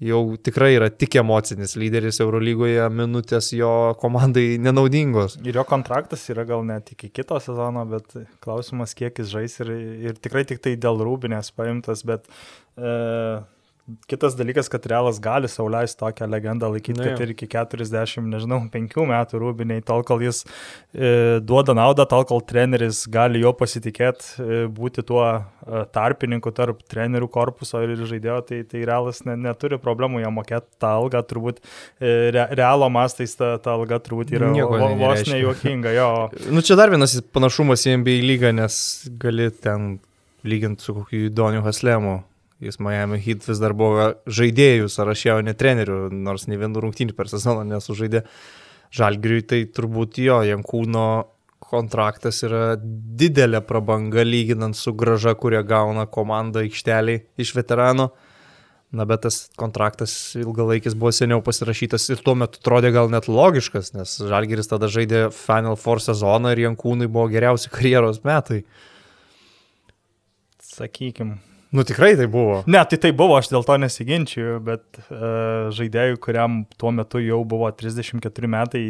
[0.00, 5.36] jau tikrai yra tik emocinis lyderis Eurolygoje, minutės jo komandai nenaudingos.
[5.44, 9.72] Ir jo kontraktas yra gal net iki kito sezono, bet klausimas, kiek jis žais ir,
[10.08, 12.24] ir tikrai tik tai dėl rūbinės paimtas, bet
[12.80, 12.94] e,
[14.10, 18.60] Kitas dalykas, kad Realas gali sauliaisti tokią legendą laikyti, Na, kad ir iki 40, nežinau,
[18.72, 24.28] 5 metų rūbiniai, tol kol jis e, duoda naudą, tol kol treneris gali jo pasitikėti,
[24.40, 29.80] e, būti tuo e, tarpininku tarp trenerių korpuso ir žaidėjo, tai, tai Realas ne, neturi
[29.80, 34.52] problemų jam mokėti tą algą, turbūt e, re, Realo mastais ta, ta alga turbūt yra
[34.54, 35.96] vo, vos nejuokinga.
[35.96, 36.10] Jo.
[36.54, 38.80] nu čia dar vienas panašumas į NBA lygą, nes
[39.20, 39.96] gali ten
[40.46, 42.20] lyginti su kokiu Doniu Haslemu
[42.60, 47.16] Jis Miami Heat vis dar buvo žaidėjų sąraše, o ne trenerių, nors ne vienų rungtynių
[47.16, 48.26] per sezoną nesužaidė.
[48.92, 51.06] Žalgiriui tai turbūt jo, Jankūno
[51.70, 58.10] kontraktas yra didelė prabanga lyginant su graža, kurią gauna komanda aikšteliai iš veterano.
[58.90, 63.92] Na, bet tas kontraktas ilgalaikis buvo seniau pasirašytas ir tuo metu atrodė gal net logiškas,
[63.94, 68.64] nes Žalgiris tada žaidė Final Four sezoną ir Jankūnai buvo geriausi karjeros metai.
[70.66, 71.38] Sakykime,
[71.70, 72.62] Nu tikrai tai buvo.
[72.66, 77.44] Ne, tai tai buvo, aš dėl to nesiginčiu, bet uh, žaidėjui, kuriam tuo metu jau
[77.46, 78.84] buvo 34 metai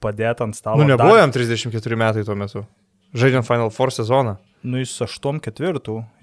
[0.00, 0.80] padėti ant stalo.
[0.80, 2.64] Nu nebuvo jam 34 metai tuo metu.
[3.16, 4.36] Žaidžiant Final Four sezoną.
[4.66, 5.52] Nu jis 8-4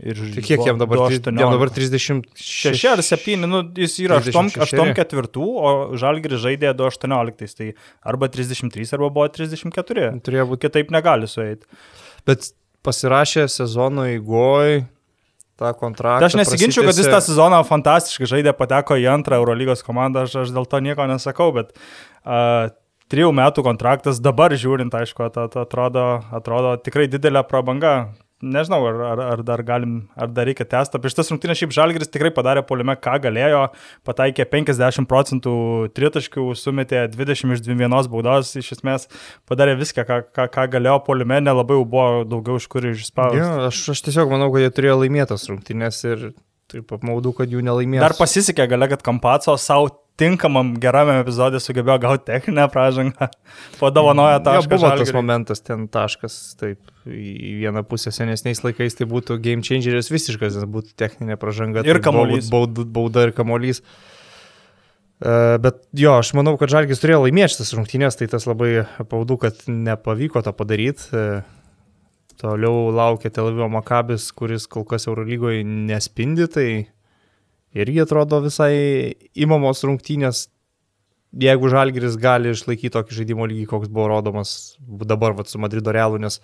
[0.03, 0.33] ir žaidė.
[0.35, 1.03] Tai kiek jam dabar?
[1.13, 7.69] Jam dabar 36 ar 7, nu jis yra 8-4, o Žalgris žaidė 2-18, tai
[8.03, 10.09] arba 33, arba buvo 34.
[10.25, 10.65] Turėjo būti.
[10.65, 11.69] Kitaip negali sueiti.
[12.27, 12.51] Bet
[12.83, 14.83] pasirašė sezono įgoj
[15.59, 16.21] tą kontraktą.
[16.23, 20.37] Tai aš nesiginčiu, kad jis tą sezoną fantastiškai žaidė, pateko į antrą Eurolygos komandą, aš,
[20.45, 22.71] aš dėl to nieko nesakau, bet uh,
[23.13, 27.95] trijų metų kontraktas dabar žiūrint, aišku, atrodo, atrodo tikrai didelė prabanga
[28.43, 30.99] nežinau, ar, ar, ar dar galim, ar dar reikia testą.
[31.01, 33.63] Prieš tas rungtynės šiaip Žalgris tikrai padarė polime, ką galėjo,
[34.07, 35.55] pataikė 50 procentų
[35.95, 39.09] tritaškių, sumetė 20 iš 21 baudos, iš esmės
[39.49, 43.41] padarė viską, ką, ką, ką galėjo polime, nelabai jau buvo daugiau iš kur išspausti.
[43.41, 46.31] Ja, aš, aš tiesiog manau, kad jie turėjo laimėtas rungtynės ir
[46.73, 48.03] taip apmaudu, kad jų nelaimėjo.
[48.03, 53.29] Dar pasisekė gale, kad Kampaco savo tinkamam gerame epizodė sugebėjo gauti techninę pražangą,
[53.81, 54.61] padovanojo tašką.
[54.61, 55.07] Ja, buvo žalgirį.
[55.07, 60.59] tas momentas, ten taškas, taip, į vieną pusę senesniais laikais tai būtų game changeris visiškas,
[60.59, 61.85] nes būtų techninė pražanga.
[61.85, 62.51] Ir tai kamuolys.
[62.53, 63.83] Bauda, bauda ir kamuolys.
[65.23, 69.37] Uh, bet jo, aš manau, kad Žalgis turėjo laimėti šitas rungtynės, tai tas labai apaudu,
[69.39, 71.05] kad nepavyko to padaryti.
[71.15, 71.45] Uh,
[72.41, 76.67] toliau laukia Tel Avivo Makabis, kuris kol kas Eurolygoje nespindi, tai
[77.73, 78.73] irgi atrodo visai
[79.33, 80.47] įmamos rungtynės,
[81.33, 84.53] jeigu Žalgiris gali išlaikyti tokį žaidimo lygį, koks buvo rodomas
[85.09, 86.39] dabar vat, su Madrido Realu, nes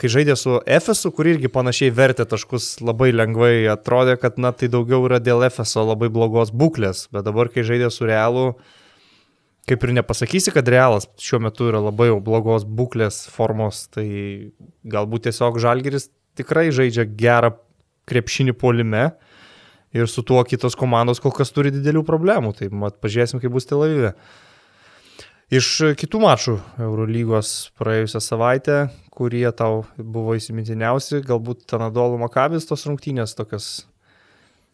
[0.00, 4.68] kai žaidė su Efesu, kur irgi panašiai vertė taškus labai lengvai, atrodė, kad na, tai
[4.72, 8.50] daugiau yra dėl Efeso labai blogos būklės, bet dabar, kai žaidė su Realu,
[9.68, 14.06] kaip ir nepasakysi, kad Realas šiuo metu yra labai jau blogos būklės formos, tai
[14.84, 17.54] galbūt tiesiog Žalgiris tikrai žaidžia gerą
[18.10, 19.14] krepšinį polime
[19.94, 22.54] ir su tuo kitos komandos kol kas turi didelių problemų.
[22.58, 24.14] Tai mat, pažiūrėsim, kaip bus Tel Avive.
[25.54, 28.78] Iš kitų mačų Eurolygos praėjusią savaitę,
[29.14, 33.84] kurie tau buvo įsimintiniausi, galbūt Tanadolo Makabis tos rungtynės tokios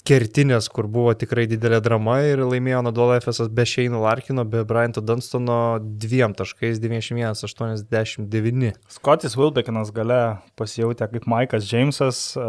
[0.07, 5.01] kertinės, kur buvo tikrai didelė drama ir laimėjo Nadolo FSS be Šeino Larkino, be Bryanto
[5.05, 8.73] Dunstono 2.91.89.
[8.97, 10.21] Scottis Wilbekinas gale
[10.59, 12.43] pasijautė kaip Maikas Jamesas uh,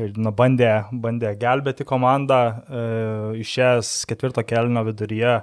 [0.00, 2.40] ir na, bandė, bandė gelbėti komandą.
[2.64, 5.34] Uh, išėjęs ketvirto kelino viduryje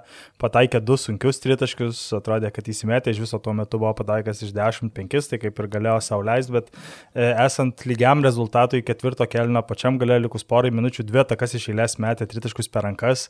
[0.41, 5.29] pataikė du sunkius tritaškius, atrodė, kad įsimetė iš viso tuo metu buvo pataikęs iš 10-5,
[5.33, 6.77] tai kaip ir galėjo sauliaisti, bet uh,
[7.45, 11.97] esant lygiam rezultatui ketvirto kelino pačiam gale likus porai minučių dvi atakas rungtynes iš eilės
[11.99, 13.29] metė tritaškus per rankas.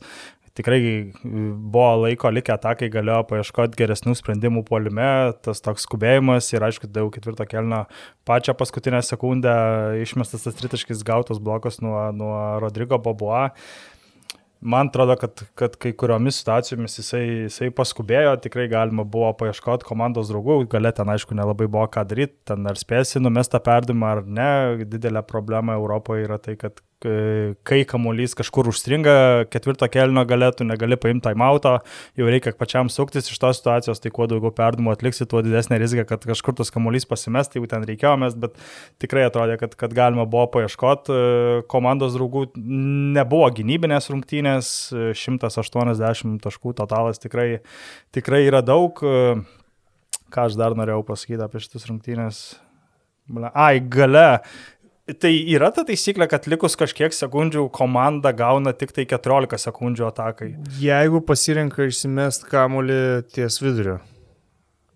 [0.54, 6.90] Tikrai buvo laiko likę atakai, galėjo paieškoti geresnių sprendimų polime, tas toks skubėjimas ir aišku,
[6.92, 7.86] daug ketvirto kelno
[8.28, 9.54] pačią paskutinę sekundę
[10.02, 13.54] išmestas tas tritaškis gautas blokas nuo, nuo Rodrigo Boboa.
[14.62, 20.30] Man atrodo, kad, kad kai kuriomis situacijomis jisai, jisai paskubėjo, tikrai galima buvo paieškoti komandos
[20.30, 24.52] draugų, galė ten aišku nelabai buvo ką daryti, ten ar spėsi numestą perdimą ar ne,
[24.84, 29.14] didelė problema Europoje yra tai, kad kai kamuolys kažkur užstringa,
[29.52, 31.76] ketvirto kelino galėtų, negali paimti timeoutą,
[32.18, 36.06] jau reikia pačiam suktis iš tos situacijos, tai kuo daugiau perdumų atliksi, tuo didesnė rizika,
[36.08, 38.58] kad kažkur tas kamuolys pasimest, jeigu ten reikėjo mest, bet
[39.02, 41.20] tikrai atrodė, kad, kad galima buvo paieškoti.
[41.72, 44.72] Komandos draugų nebuvo gynybinės rungtynės,
[45.18, 47.62] 180 taškų totalas tikrai,
[48.14, 48.98] tikrai yra daug.
[50.32, 52.44] Ką aš dar norėjau pasakyti apie šitas rungtynės?
[53.52, 54.42] Ai, gale
[55.02, 60.52] Tai yra ta taisyklė, kad likus kažkiek sekundžių komanda gauna tik tai 14 sekundžių atakai.
[60.78, 63.00] Jeigu pasirenka išsimest kamuolį
[63.34, 63.98] ties vidurio.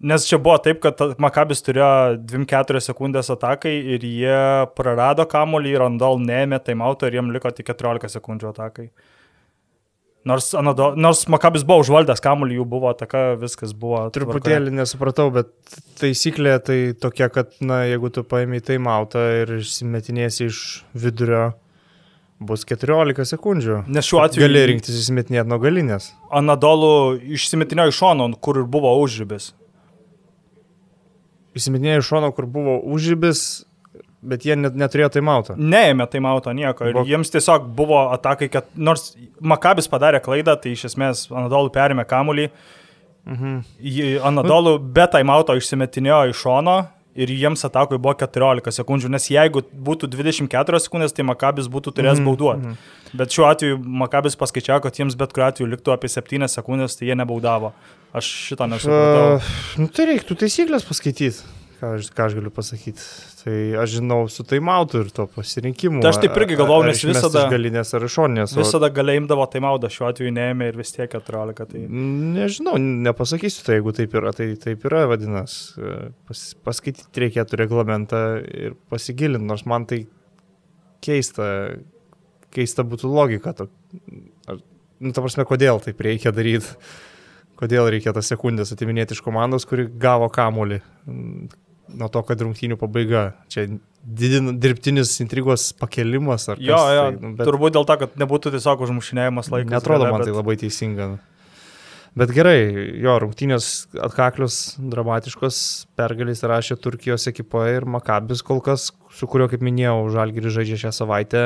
[0.07, 4.39] Nes čia buvo taip, kad Makabis turėjo 2-4 sekundės atakai ir jie
[4.79, 8.91] prarado kamuolį ir Randall neėmė taimauto ir jiem liko tik 14 sekundžių atakai.
[10.27, 14.01] Nors, anado, nors Makabis buvo užvaldęs kamuolį, jų buvo ataka, viskas buvo.
[14.15, 15.53] Truputėlį nesupratau, bet
[16.01, 20.65] taisyklė tai tokia, kad, na, jeigu tu paėmė tai mautą ir išsimetinėsi iš
[20.99, 21.53] vidurio,
[22.43, 23.85] bus 14 sekundžių.
[23.87, 24.45] Nes šiuo atveju...
[24.45, 26.11] Gali rinktis įsimetinėti nuo galinės.
[26.35, 26.91] Anadolų
[27.39, 29.53] išsimetinėjo iš šono, kur ir buvo užžibis.
[31.57, 33.47] Įsimetinėjo iš šono, kur buvo užžibis,
[34.27, 35.55] Bet jie net, neturėjo taimauto.
[35.59, 36.89] Neėmė taimauto nieko.
[36.89, 37.07] Ir Bok.
[37.07, 42.49] jiems tiesiog buvo atakai, kad nors Makabis padarė klaidą, tai iš esmės Anadolų perėmė kamulį.
[43.27, 43.57] Mhm.
[44.27, 46.77] Anadolų be taimauto išsimetinėjo iš šono
[47.17, 52.21] ir jiems atakui buvo 14 sekundžių, nes jeigu būtų 24 sekundės, tai Makabis būtų turėjęs
[52.21, 52.29] mhm.
[52.29, 52.71] bauduoti.
[52.71, 53.17] Mhm.
[53.17, 57.11] Bet šiuo atveju Makabis paskaičiavo, kad jiems bet kuriuo atveju liktų apie 7 sekundės, tai
[57.11, 57.73] jie nebaudavo.
[58.17, 59.37] Aš šitą nesupratau.
[59.37, 61.56] Uh, nu, tai reiktų taisyklės paskaityti.
[61.87, 63.03] Ką aš, ką aš galiu pasakyti?
[63.45, 66.01] Tai aš žinau su taimautu ir to pasirinkimu.
[66.03, 67.45] Tai aš taip irgi galvojau, nes visada...
[67.53, 68.55] Galinės ar išorinės.
[68.59, 71.69] Visada galėjimdavo taimaudą, šiuo atveju neėmė ir vis tiek 14.
[71.71, 71.83] Tai...
[72.35, 72.75] Nežinau,
[73.07, 75.93] nepasakysiu tai, jeigu taip yra, tai taip yra, vadinasi.
[76.27, 80.01] Pas, paskaityti reikėtų reglamentą ir pasigilinti, nors man tai
[81.07, 81.51] keista,
[82.57, 83.53] keista būtų logika.
[83.61, 83.69] To,
[84.51, 84.59] ar,
[84.99, 86.75] nu, ta prasme, kodėl taip reikia daryti.
[87.57, 90.83] Kodėl reikia tas sekundės atiminėti iš komandos, kuri gavo kamolį
[91.93, 93.29] nuo to, kad rungtynių pabaiga.
[93.53, 93.69] Čia
[94.07, 96.93] didin, dirbtinis intrigos pakelimas ar jo, kas.
[96.97, 97.49] Jo, tai, nu, bet...
[97.49, 99.73] turbūt dėl to, kad nebūtų tiesiog užmušinėjimas laikas.
[99.79, 100.31] Netrodo man bet...
[100.31, 101.09] tai labai teisinga.
[102.17, 102.57] Bet gerai,
[102.97, 103.67] jo, rungtynės
[104.01, 105.57] atkaklius, dramatiškos
[106.01, 110.95] pergalės rašė Turkijos ekipa ir Makabis kol kas, su kuriuo, kaip minėjau, Žalgiri žaidžia šią
[110.97, 111.43] savaitę.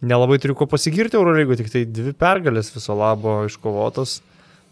[0.00, 4.22] Nelabai turiu ko pasigirti Eurolygoje, tik tai dvi pergalės viso labo iškovotos,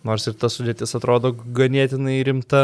[0.09, 2.62] nors ir ta sudėtis atrodo ganėtinai rimta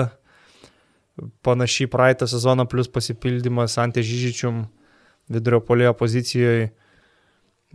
[1.46, 4.66] panašiai praeitą sezoną, plus pasipildymas Ante Žyžičium
[5.32, 6.70] vidurio polėjo pozicijoje.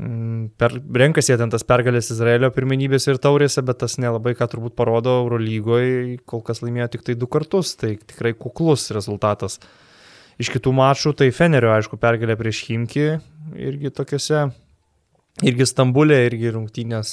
[0.02, 4.48] Mm, per, renkasi jie ten tas pergalės Izraelio pirmenybės ir taurėse, bet tas nelabai ką
[4.54, 9.60] turbūt parodo Eurolygoje, kol kas laimėjo tik tai du kartus, tai tikrai kuklus rezultatas.
[10.42, 13.10] Iš kitų mačų, tai Fenerio, aišku, pergalė prieš Himki,
[13.62, 14.48] irgi tokiuose,
[15.46, 17.12] irgi Stambulė, irgi rungtynės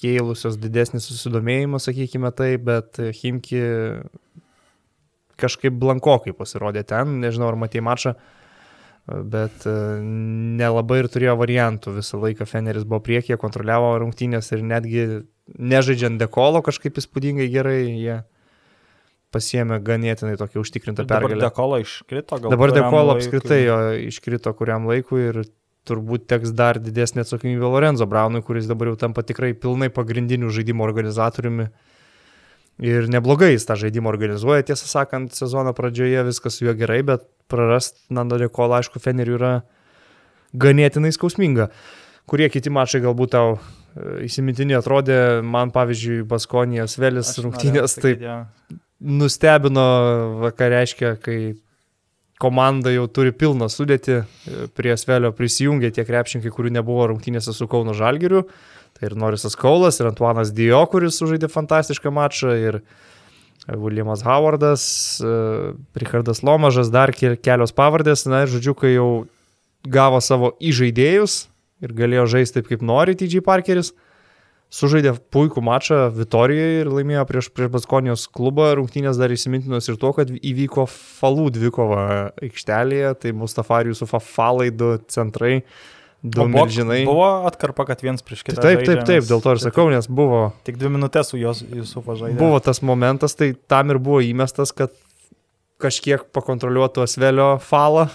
[0.00, 3.62] kėlusios didesnį susidomėjimą, sakykime tai, bet Himki
[5.38, 8.14] kažkaip blankokai pasirodė ten, nežinau ar matėjai mačą,
[9.08, 9.74] bet e,
[10.60, 11.94] nelabai ir turėjo variantų.
[11.98, 15.06] Visą laiką Feneris buvo priekyje, kontroliavo rungtynės ir netgi
[15.56, 18.18] nežaidžiant dekolo kažkaip įspūdingai gerai jie
[19.32, 21.36] pasiemė ganėtinai tokį užtikrintą pergalę.
[21.36, 22.52] Dabar dekolo iškrito, gal.
[22.52, 25.42] Dabar dekolo apskritai jo iškrito kuriam laikui ir
[25.88, 30.84] turbūt teks dar didesnė atsakomybė Lorenzo Braunui, kuris dabar jau tampa tikrai pilnai pagrindiniu žaidimo
[30.84, 31.68] organizatoriumi.
[31.68, 31.87] Uh,
[32.78, 37.24] Ir neblogai jis tą žaidimą organizuoja, tiesą sakant, sezono pradžioje viskas su juo gerai, bet
[37.50, 39.52] prarast Nando Dekola, aišku, Feneriui yra
[40.54, 41.72] ganėtinai skausminga.
[42.28, 48.42] Kurie kiti mačai galbūt tau e, įsimintinį atrodė, man pavyzdžiui, Baskonijos Vėlis rungtynės taip ja.
[49.00, 49.88] nustebino,
[50.54, 51.40] ką reiškia, kai
[52.38, 54.22] komanda jau turi pilną sudėti,
[54.78, 58.44] prie Svelio prisijungė tie krepšininkai, kurių nebuvo rungtynėse su Kauno Žalgiriu.
[58.98, 62.80] Tai ir Norisas Kaulas, ir Antuanas Dio, kuris sužaidė fantastišką mačą, ir
[63.68, 64.82] Williamas Howardas,
[65.94, 68.26] Richardas Lomažas, dar kelios pavardės.
[68.26, 69.10] Na žodžiu, kai jau
[69.86, 71.46] gavo savo įžaidėjus
[71.84, 73.92] ir galėjo žaisti taip, kaip nori TG Parkeris,
[74.74, 78.72] sužaidė puikų mačą Vitorijoje ir laimėjo prieš, prieš Baskonijos klubą.
[78.80, 82.02] Rungtynės dar įsimintinos ir to, kad įvyko falų dvikova
[82.42, 85.62] aikštelėje, tai Mustafarijus su Fafalai du centrai.
[86.22, 87.04] Du O buvo, milžinai.
[87.06, 88.58] buvo atkarpa, kad viens prieš kitą.
[88.64, 92.16] Taip, taip, taip, dėl to ir sakau, nes buvo, Tik dvi minutės su jos Jusufo
[92.18, 92.38] žaidė.
[92.40, 94.90] buvo tas momentas, tai tam ir buvo įmestas, kad
[95.78, 98.08] kažkiek pakontroliuotų Asvelio falą,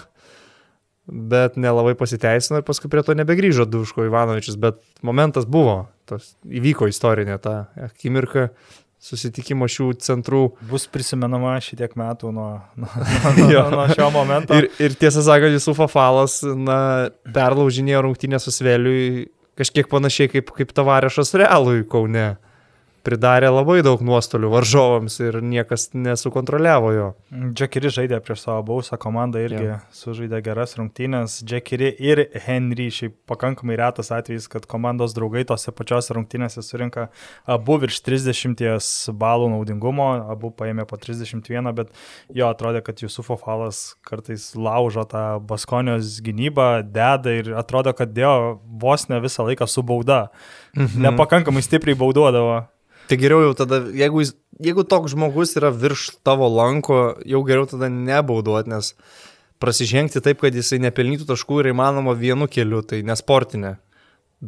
[1.08, 6.88] bet nelabai pasiteisino ir paskui prie to nebegrįžo Duško Ivanovičius, bet momentas buvo, tas įvyko
[6.92, 8.50] istorinė ta akimirka
[9.04, 10.42] susitikimo šių centrų.
[10.70, 12.48] Bus prisimenama šitiek metų nuo,
[12.80, 12.90] nuo,
[13.52, 13.66] Jo.
[13.68, 14.56] nuo, nuo šio momento.
[14.56, 20.72] Ir, ir tiesą sakant, Jusufo falas, na, perlaužinėjo rungtynę su Sveliui kažkiek panašiai kaip, kaip
[20.74, 22.34] tavarešas Realui Kaune.
[23.04, 27.08] Pridarė labai daug nuostolių varžovams ir niekas nesukontroliavo jo.
[27.52, 29.82] Džekiri žaidė prieš savo bausą komandą irgi yeah.
[29.92, 31.36] sužaidė geras rungtynės.
[31.44, 37.10] Džekiri ir Henry šiaip pakankamai retas atvejis, kad komandos draugai tose pačiose rungtynėse surinka
[37.44, 41.92] abu virš 30 balų naudingumo, abu paėmė po 31, bet
[42.32, 48.62] jo atrodė, kad Jusufo falas kartais laužo tą Baskonijos gynybą, deda ir atrodo, kad dėjo
[48.80, 50.30] vos ne visą laiką su bauda.
[50.72, 51.04] Mhm.
[51.04, 52.62] Nepakankamai stipriai bauduodavo.
[53.08, 54.32] Tai geriau jau tada, jeigu, jis,
[54.64, 58.94] jeigu toks žmogus yra virš tavo lanko, jau geriau tada nebauduot, nes
[59.60, 63.76] prasižengti taip, kad jisai nepelnytų taškų yra įmanoma vienu keliu, tai nesportinė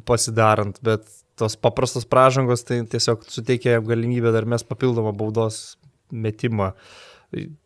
[0.09, 1.05] pasidarant, bet
[1.37, 5.77] tos paprastos pražangos tai tiesiog suteikia galimybę dar mes papildomą baudos
[6.11, 6.73] metimą.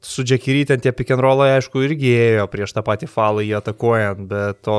[0.03, 4.79] Su Džekirytė tie rollai, aišku, irgi ėjo prieš tą patį falą jį atakuojant, bet to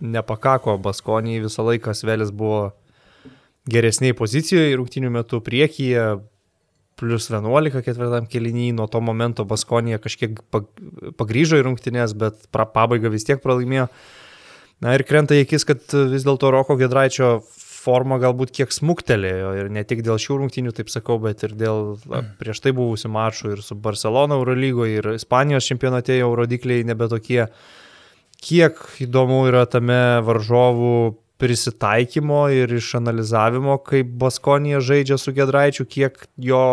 [0.00, 2.72] nepakako, Baskonijai visą laiką Svelis buvo
[3.70, 6.06] geresniai pozicijoje rungtinių metų priekyje,
[6.98, 10.70] plus 11 ketvirtam keliniui, nuo to momento Baskonija kažkiek pag-
[11.18, 13.88] pagryžo į rungtinės, bet pra, pabaigą vis tiek pralaimėjo.
[14.82, 17.40] Na ir krenta į akis, kad vis dėlto Roko Gedraičio
[17.82, 21.96] forma galbūt kiek smuktelėjo ir ne tik dėl šių rungtynių, taip sakau, bet ir dėl
[22.10, 27.08] na, prieš tai buvusių mačų ir su Barcelona Eurolygoje ir Ispanijos čempionate jau rodikliai nebe
[27.10, 27.46] tokie.
[28.42, 30.94] Kiek įdomu yra tame varžovų
[31.42, 36.64] prisitaikymo ir išanalizavimo, kaip Baskonija žaidžia su Gedraičiu, kiek jo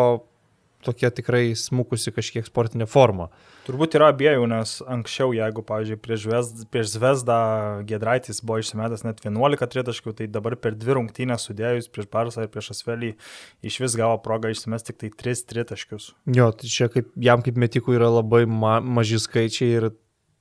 [0.86, 3.28] tokia tikrai smukusi kažkiek sportinė forma.
[3.68, 7.40] Turbūt yra abiejų, nes anksčiau, jeigu, pavyzdžiui, prieš, Zvezd, prieš Zvezdą
[7.90, 12.54] Gedraitis buvo išsimetęs net 11 tritaškių, tai dabar per dvi rungtynės sudėjus prieš Barsą ir
[12.54, 13.12] prieš Asvelį
[13.66, 16.12] iš vis gavo progą išsimesti tik tai 3 tritaškius.
[16.40, 19.90] Jo, tai čia kaip, jam kaip metikų yra labai ma maži skaičiai ir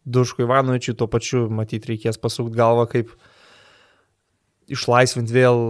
[0.08, 3.12] Duško Ivanovičiui tuo pačiu matyti reikės pasukti galvą, kaip
[4.68, 5.60] išlaisvinti vėl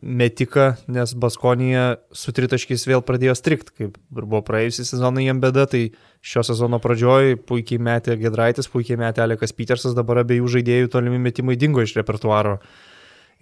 [0.00, 5.66] metiką, nes Baskonija su tritaškiais vėl pradėjo strikt, kaip ir buvo praėjusią sezoną jiem bėda,
[5.70, 5.82] tai
[6.26, 11.58] šio sezono pradžioj puikiai metė Gedraitis, puikiai metė Alekas Petersas, dabar abiejų žaidėjų tolimi metimai
[11.58, 12.60] dingo iš repertuaro.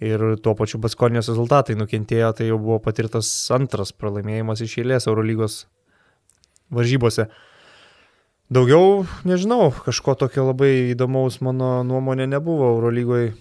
[0.03, 5.61] Ir tuo pačiu Baskonijos rezultatai nukentėjo, tai jau buvo patirtas antras pralaimėjimas iš eilės Eurolygos
[6.73, 7.29] varžybose.
[8.51, 13.31] Daugiau, nežinau, kažko tokio labai įdomaus mano nuomonė nebuvo Eurolygoje.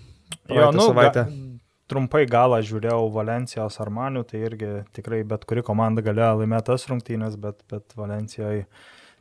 [0.48, 1.26] Jo, nu, savaitę.
[1.26, 1.43] ga,
[1.90, 7.38] trumpai galą žiūrėjau Valencijos Armanių, tai irgi tikrai bet kuri komanda galėjo laimėti tas rungtynės,
[7.40, 8.66] bet, bet Valencijoje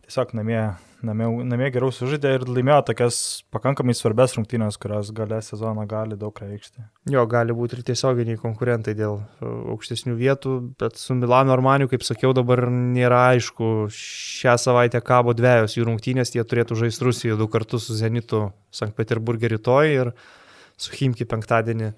[0.04, 0.60] tiesiog namie,
[1.06, 3.18] namie, namie geriau sužaidė ir laimėjo tokias
[3.56, 6.84] pakankamai svarbės rungtynės, kurios gale sezono gali daug reikšti.
[7.12, 12.04] Jo, gali būti ir tiesioginiai konkurentai dėl e, aukštesnių vietų, bet su Milano Armaniu, kaip
[12.04, 13.90] sakiau, dabar nėra aišku.
[13.96, 19.00] Šią savaitę kabo dviejos jų rungtynės, jie turėtų žaisti Rusijoje du kartus su Zenitu Sankt
[19.00, 20.16] Peterburgė rytoj ir
[20.80, 21.94] su Himki penktadienį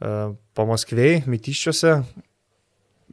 [0.00, 0.16] e,
[0.56, 1.94] po Maskvėjai, Mytiščiuose.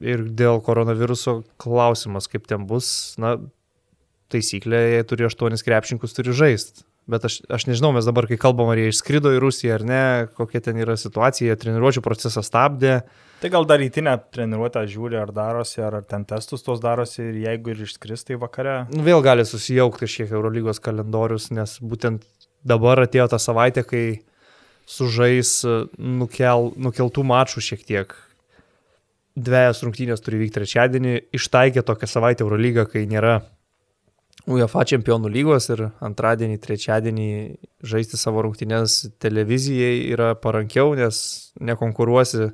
[0.08, 2.89] Ir dėl koronaviruso klausimas, kaip ten bus,
[3.21, 3.36] na,
[4.34, 6.86] taisyklė, jie turi aštuonis krepšininkus, turi žaisti.
[7.08, 10.02] Bet aš, aš nežinau, mes dabar, kai kalbam, ar jie išskrido į Rusiją ar ne,
[10.36, 12.97] kokia ten yra situacija, treniruočio procesą stabdė.
[13.39, 17.38] Tai gal dar rytinę treniruotę žiūri, ar darosi, ar, ar ten testus tos darosi ir
[17.45, 18.82] jeigu ir išskris, tai vakare.
[18.91, 22.28] Nu, Vėl gali susijaukti kažkiek Eurolygos kalendorius, nes būtent
[22.67, 24.04] dabar atėjo ta savaitė, kai
[24.88, 28.15] sužais e, nukel, nukeltų mačų šiek tiek.
[29.38, 33.42] Dviejas rungtynės turi vykti trečiadienį, ištaikė tokią savaitę Eurolygą, kai nėra
[34.48, 37.29] UEFA čempionų lygos ir antradienį, trečiadienį
[37.85, 41.19] žaisti savo rungtynės televizijai yra parankiau, nes
[41.60, 42.54] nekonkuruosi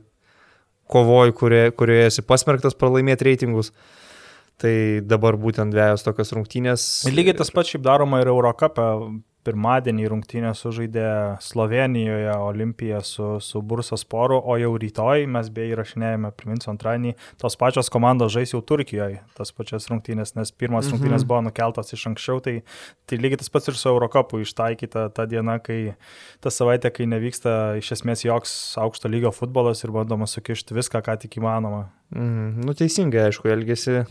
[0.89, 3.71] kovoji, kurioje, kurioje esi pasmerktas pralaimėti reitingus.
[4.61, 4.73] Tai
[5.09, 6.83] dabar būtent dviejos tokios rungtynės.
[7.09, 8.85] Lygiai tas pats šiaip daroma ir Eurocapė
[9.43, 11.07] pirmadienį rungtynę sužaidė
[11.43, 17.57] Slovenijoje Olimpija su, su Bursas Poru, o jau rytoj mes beje įrašinėjame, priminsiu antradienį, tos
[17.59, 20.95] pačios komandos žais jau Turkijoje, tas pačias rungtynės, nes pirmas mhm.
[20.95, 22.55] rungtynės buvo nukeltas iš anksčiau, tai,
[23.09, 25.97] tai lygiai tas pats ir su Eurocapu ištaikyta ta diena, kai
[26.43, 31.19] ta savaitė, kai nevyksta iš esmės joks aukšto lygio futbolas ir bandoma sukišti viską, ką
[31.25, 31.87] tik įmanoma.
[32.15, 32.63] Mhm.
[32.63, 34.03] Nu teisingai, aišku, elgesi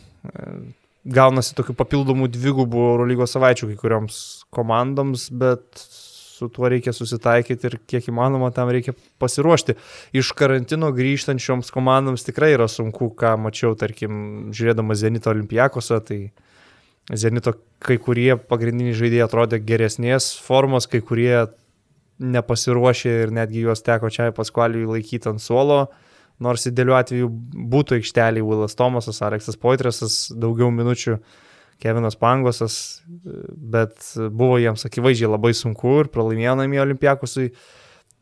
[1.04, 4.16] gaunasi tokių papildomų dvigubų Eurolygos savaičių kai kurioms
[4.54, 9.76] komandoms, bet su tuo reikia susitaikyti ir kiek įmanoma tam reikia pasiruošti.
[10.18, 16.20] Iš karantino grįžtančioms komandoms tikrai yra sunku, ką mačiau, tarkim, žiūrėdama Zenito olimpijakose, tai
[17.18, 21.48] Zenito kai kurie pagrindiniai žaidėjai atrodė geresnės formos, kai kurie
[22.22, 25.82] nepasiruošė ir netgi juos teko čia paskvaliui laikyti ant suolo.
[25.82, 26.11] Uh,
[26.42, 27.28] nors idealiu atveju
[27.72, 31.18] būtų aikštelį Willas Tomasas, Aleksas Poitresas, daugiau minučių
[31.82, 33.02] Kevinas Pangosas,
[33.74, 37.50] bet buvo jiems akivaizdžiai labai sunku ir pralaimėjo namie Olimpiakusui.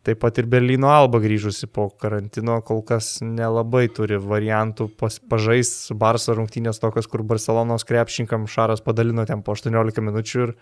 [0.01, 5.75] Taip pat ir Berlyno Alba grįžusi po karantino kol kas nelabai turi variantų pas, pažais
[5.91, 10.55] su Barso rungtynės tokios, kur Barcelonos krepšinkam Šaras padalino ten po 18 minučių ir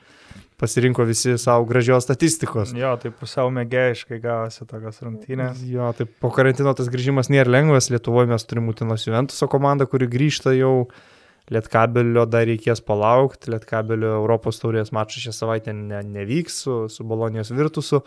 [0.59, 2.73] pasirinko visi savo gražios statistikos.
[2.77, 5.61] Jo, tai pusiau mėgėjiškai gavosi tokios rungtynės.
[5.71, 10.11] Jo, tai po karantino tas grįžimas nėra lengvas, Lietuvoje mes turime Utinos Juventuso komandą, kuri
[10.11, 10.89] grįžta jau.
[11.49, 17.55] Lietkabelio dar reikės palaukti, Lietkabelio Europos taurės mačas šią savaitę ne, nevyks su, su Bolonijos
[17.57, 18.03] Virtusu.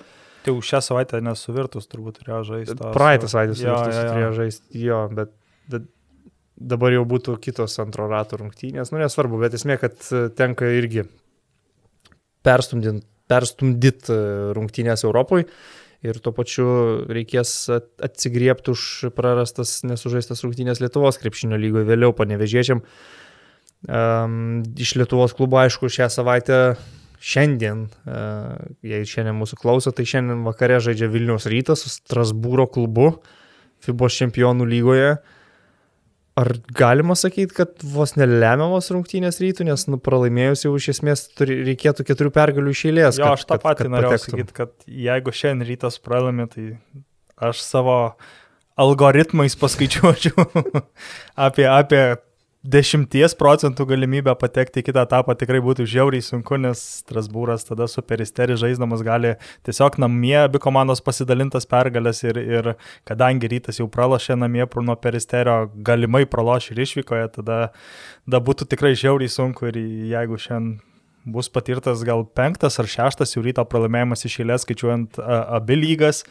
[0.45, 2.77] Tai už šią savaitę nesuvirtus turbūt turėjo žaisti.
[2.93, 5.33] Praeitą savaitę suvirtus turėjo žaisti, jo, bet,
[5.73, 5.89] bet
[6.53, 9.97] dabar jau būtų kitos antro rato rungtynės, nu nesvarbu, bet esmė, kad
[10.37, 11.07] tenka irgi
[12.45, 14.17] perstumdyt e,
[14.57, 15.47] rungtynės Europoje
[16.01, 16.67] ir tuo pačiu
[17.13, 17.53] reikės
[18.01, 22.81] atsigriepti už prarastas nesužaistas rungtynės Lietuvos krepšinio lygoje vėliau panevežėčiam.
[23.85, 26.57] Um, iš Lietuvos klubo, aišku, šią savaitę
[27.21, 33.11] šiandien, uh, jei šiandien mūsų klauso, tai šiandien vakare žaidžia Vilnius rytas su Strasbūro klubu
[33.85, 35.13] FIBOS čempionų lygoje.
[35.19, 35.40] Uh,
[36.39, 41.57] Ar galima sakyti, kad vos nelemiamos rungtynės rytų, nes nu, pralaimėjus jau iš esmės turi,
[41.67, 43.19] reikėtų keturių pergalių iš eilės.
[43.19, 44.71] Jo, kad, aš tą kad, patį kad norėjau sakyti, kad
[45.07, 46.69] jeigu šiandien rytas pralaimė, tai
[47.51, 47.97] aš savo
[48.79, 50.47] algoritmais paskaičiuočiau
[51.47, 52.03] apie, apie
[52.61, 58.03] 10 procentų galimybę patekti į kitą etapą tikrai būtų žiauriai sunku, nes Strasbūras tada su
[58.05, 59.33] Peristeri žaisdamas gali
[59.65, 62.71] tiesiog namie abi komandos pasidalintas pergalės ir, ir
[63.09, 67.59] kadangi rytas jau pralošė namie nuo Peristerio, galimai praloš ir išvykoje, tada,
[68.29, 69.81] tada būtų tikrai žiauriai sunku ir
[70.13, 70.90] jeigu šiandien
[71.25, 76.23] bus patirtas gal penktas ar šeštas jau ryto pralaimėjimas iš eilės, skaičiuojant abi lygas.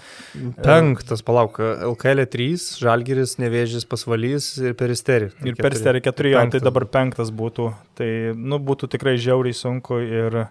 [0.59, 1.61] Penktas, palauk,
[1.93, 5.31] LKL 3, Žalgiris, Nevėžis, Pasvalys ir Peristeri.
[5.47, 7.71] Ir Peristeri 4, jo, tai dabar penktas būtų.
[8.01, 10.43] Tai, nu, būtų tikrai žiauriai sunku ir...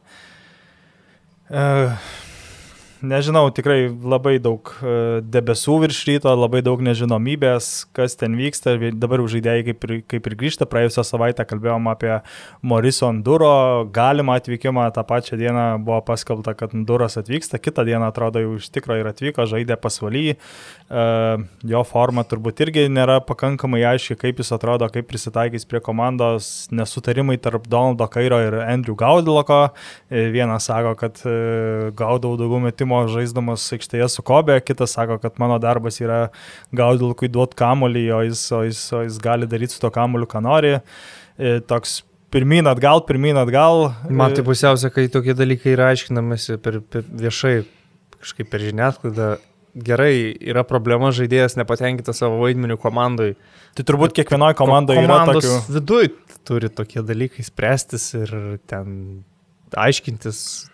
[1.49, 1.95] Uh,
[3.01, 8.75] nežinau, tikrai labai daug e, debesų virš ryto, labai daug nežinomybės, kas ten vyksta.
[8.99, 10.67] Dabar žaidėjai kaip ir, kaip ir grįžta.
[10.69, 12.11] Praėjusią savaitę kalbėjom apie
[12.61, 14.89] Morison Duro galimą atvykimą.
[14.95, 17.61] Ta pačią dieną buvo paskelbta, kad Duras atvyksta.
[17.63, 20.25] Kitą dieną atrodo jau iš tikrųjų ir atvyko, žaidė pasvaly.
[20.35, 21.05] E,
[21.73, 26.67] jo forma turbūt irgi nėra pakankamai aiški, kaip jis atrodo, kaip prisitaikys prie komandos.
[26.75, 29.61] Nesutarimai tarp Donaldo Kairo ir Andrew Gaudiloko.
[30.11, 31.23] E, vienas sako, kad
[31.95, 36.29] gaudau daugiau metimų žaidimo žaisdamas aikštėje su Kobe, kitas sako, kad mano darbas yra
[36.75, 40.41] gaudilkui duoti kamolį, o jis, o, jis, o jis gali daryti su to kamoliu, ką
[40.41, 40.79] nori.
[41.37, 43.93] E, toks pirmin atgal, pirmin atgal.
[44.09, 47.63] Man tai pusiausia, kai tokie dalykai yra aiškinamasi per, per viešai,
[48.19, 49.37] kažkaip per žiniasklaidą.
[49.79, 53.35] Gerai, yra problema, žaidėjas nepatenkinta savo vaidmeniu komandai.
[53.77, 55.53] Tai turbūt kiekvienoje komandoje yra tokių.
[55.69, 56.09] Viduj
[56.49, 58.33] turi tokie dalykai spręstis ir
[58.67, 59.21] ten
[59.77, 60.68] aiškintis,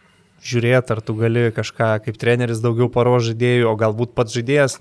[0.46, 4.80] žiūrėti, ar tu gali kažką kaip treneris daugiau paro žaidėjų, o galbūt pats žaidėjas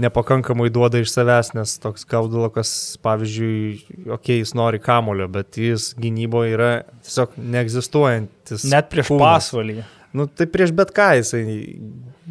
[0.00, 2.72] nepakankamai duoda iš savęs, nes toks Gaudulokas,
[3.04, 6.70] pavyzdžiui, okei, jis nori kamulio, bet jis gynyboje yra
[7.04, 8.66] tiesiog neegzistuojantis.
[8.70, 9.24] Net prieš kūnas.
[9.26, 9.78] pasvalį.
[10.16, 11.44] Nu, tai prieš bet ką jisai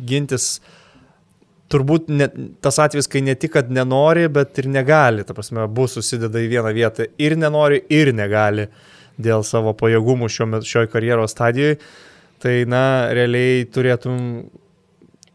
[0.10, 0.58] gintis.
[1.70, 2.26] Turbūt ne,
[2.66, 5.22] tas atvejis, kai ne tik, kad nenori, bet ir negali.
[5.22, 8.66] Ta prasme, bus susideda į vieną vietą ir nenori, ir negali
[9.22, 11.78] dėl savo pajėgumų šio, šioje karjeros stadijoje.
[12.40, 12.82] Tai, na,
[13.12, 14.20] realiai turėtum,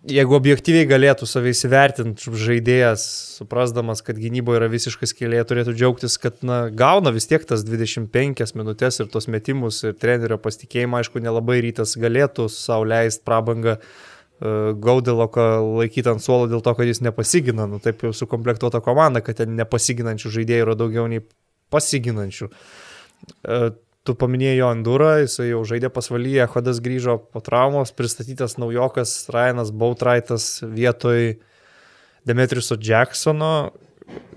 [0.08, 3.04] jeigu objektyviai galėtų savai įsivertinti žaidėjas,
[3.38, 8.56] suprasdamas, kad gynyboje yra visiškas kėlė, turėtų džiaugtis, kad, na, gauna vis tiek tas 25
[8.56, 13.78] minutės ir tos metimus ir trenerio pasitikėjimą, aišku, nelabai rytas galėtų sauliaisti prabangą.
[13.78, 14.56] E,
[14.88, 15.48] Gaudiloką
[15.82, 19.56] laikyti ant suolo dėl to, kad jis nepasigina, nu taip jau sukomplektuota komanda, kad ten
[19.60, 21.24] nepasiginančių žaidėjų yra daugiau nei
[21.74, 22.48] pasiginančių.
[24.04, 29.70] Tu paminėjai jo Andurą, jisai jau žaidė pasvalyje, Hodas grįžo po traumos, pristatytas naujokas Ryanas
[29.72, 31.38] Bautraitas vietoj
[32.28, 33.72] Demetriuso Jacksono.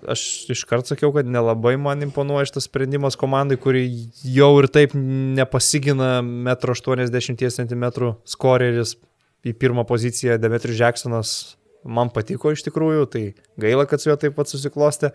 [0.07, 0.23] Aš
[0.55, 3.83] iškart sakiau, kad nelabai man imponuoja šitas sprendimas komandai, kuri
[4.23, 7.85] jau ir taip nepasigina 1,80 cm
[8.23, 8.95] skoreris
[9.43, 10.39] į pirmą poziciją.
[10.39, 11.37] Demetrius Jacksonas
[11.83, 15.11] man patiko iš tikrųjų, tai gaila, kad su juo taip pat susiklostė.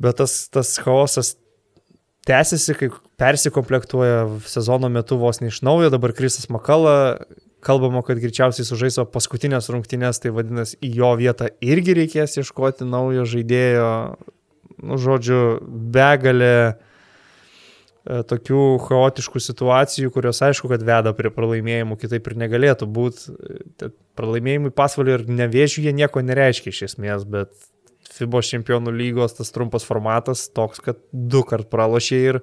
[0.00, 1.36] Bet tas, tas chaosas
[2.26, 2.88] tęsiasi, kai
[3.20, 6.96] persikomplektuoja sezono metu vos ne iš naujo, dabar Krisas Makala,
[7.66, 13.26] kalbama, kad greičiausiai sužais paskutinės rungtynės, tai vadinasi, į jo vietą irgi reikės ieškoti naujo
[13.30, 13.90] žaidėjo,
[14.86, 15.40] nu, žodžiu,
[15.94, 16.74] begalė e,
[18.30, 23.38] tokių chaotiškų situacijų, kurios aišku, kad veda prie pralaimėjimų, kitaip ir negalėtų būti.
[24.16, 27.54] Pralaimėjimai pasvalio ir nevėžiu jie nieko nereiškia iš esmės, bet
[28.14, 32.40] FIBO čempionų lygos tas trumpas formatas toks, kad du kart pralošiai ir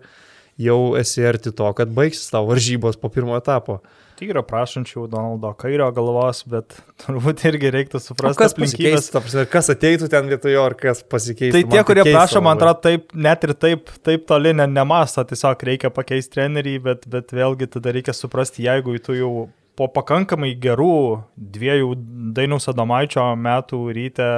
[0.61, 3.79] jau esi arti to, kad baigsis tavo varžybos po pirmo etapo.
[4.13, 9.09] Tai yra prašančių Donaldo kairio galvos, bet turbūt irgi reiktų suprasti, kas pasikeis,
[9.51, 11.55] kas ateitų ten vietojo, ar kas pasikeis.
[11.55, 15.65] Tai tie, kurie prašo, man atrodo, taip, net ir taip, taip toli ne, nemasto, tiesiog
[15.71, 19.33] reikia pakeisti trenerį, bet, bet vėlgi tada reikia suprasti, jeigu tu jau
[19.79, 21.93] po pakankamai gerų dviejų
[22.37, 24.29] Dainiaus Adomaičio metų ryte,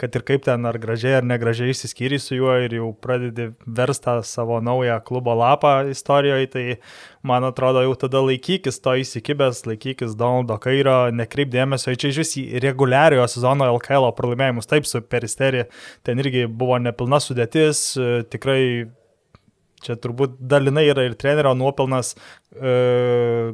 [0.00, 4.18] kad ir kaip ten ar gražiai ar negražiai įsiskyri su juo ir jau pradedi verstą
[4.26, 6.64] savo naują klubo lapą istorijoje, tai
[7.26, 12.34] man atrodo jau tada laikykis to įsikibęs, laikykis Donaldo Kairio, nekreip dėmesio čia iš vis
[12.40, 14.68] į reguliariojo sezono LKL pralaimėjimus.
[14.68, 15.66] Taip, su Peristeri
[16.06, 17.92] ten irgi buvo nepilna sudėtis,
[18.32, 18.62] tikrai
[19.82, 22.12] Čia turbūt dalinai yra ir trenerio nuopelnas,
[22.54, 22.74] e,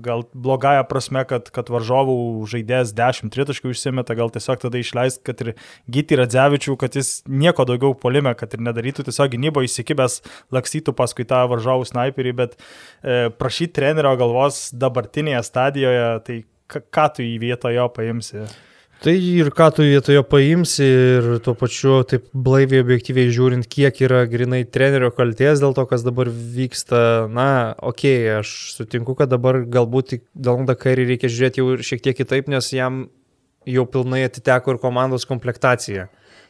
[0.04, 2.16] gal blogąją prasme, kad, kad varžovų
[2.52, 5.54] žaidėjas 10 tritaškių išsimeta, gal tiesiog tada išleist, kad ir
[5.88, 10.20] Gyti Radzevičių, kad jis nieko daugiau polime, kad ir nedarytų tiesiog gynybo įsikibęs,
[10.54, 17.24] lakstytų paskui tą varžovų sniperį, bet e, prašyti trenerio galvos dabartinėje stadijoje, tai ką tu
[17.24, 18.44] į vietą jo paimsi?
[18.98, 24.24] Tai ir ką tu vietoje paimsi ir tuo pačiu taip blaiviai objektyviai žiūrint, kiek yra
[24.26, 27.28] grinai trenerio kalties dėl to, kas dabar vyksta.
[27.30, 32.18] Na, okei, okay, aš sutinku, kad dabar galbūt Donaldą Kairį reikia žiūrėti jau šiek tiek
[32.18, 33.04] kitaip, nes jam
[33.70, 36.08] jau pilnai atiteko ir komandos komplektacija.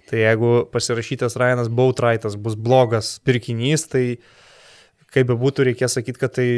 [0.09, 4.05] Tai jeigu pasirašytas Ryanas Bautraitas bus blogas pirkinys, tai
[5.13, 6.49] kaip be būtų, reikės sakyti, kad tai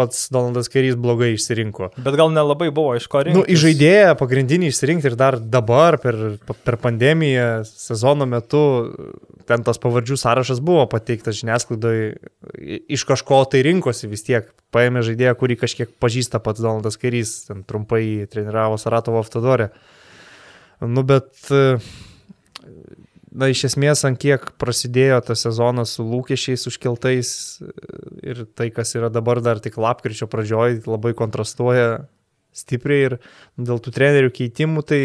[0.00, 1.92] pats Donaldas Kairys blogai išsirinko.
[2.00, 3.40] Bet gal nelabai buvo iš ko nu, rinktis.
[3.40, 6.18] Nu, į žaidėją pagrindinį išsirinkti ir dar dabar, per,
[6.64, 8.64] per pandemiją, sezono metu,
[9.50, 12.12] ten tas pavardžių sąrašas buvo pateiktas žiniasklaidoje,
[12.90, 14.50] iš kažko tai rinkosi vis tiek.
[14.70, 19.72] Paėmė žaidėją, kurį kažkiek pažįsta pats Donaldas Kairys, ten trumpai treniravo Saratovo Ftadorę.
[20.80, 21.34] Nu, bet...
[21.50, 21.82] Uh,
[23.30, 27.32] na, iš esmės, ant kiek prasidėjo tas sezonas su lūkesčiais užkeltais
[28.26, 32.04] ir tai, kas yra dabar dar tik lapkričio pradžioj, labai kontrastuoja
[32.56, 33.18] stipriai ir
[33.58, 35.00] dėl tų trenerių keitimų, tai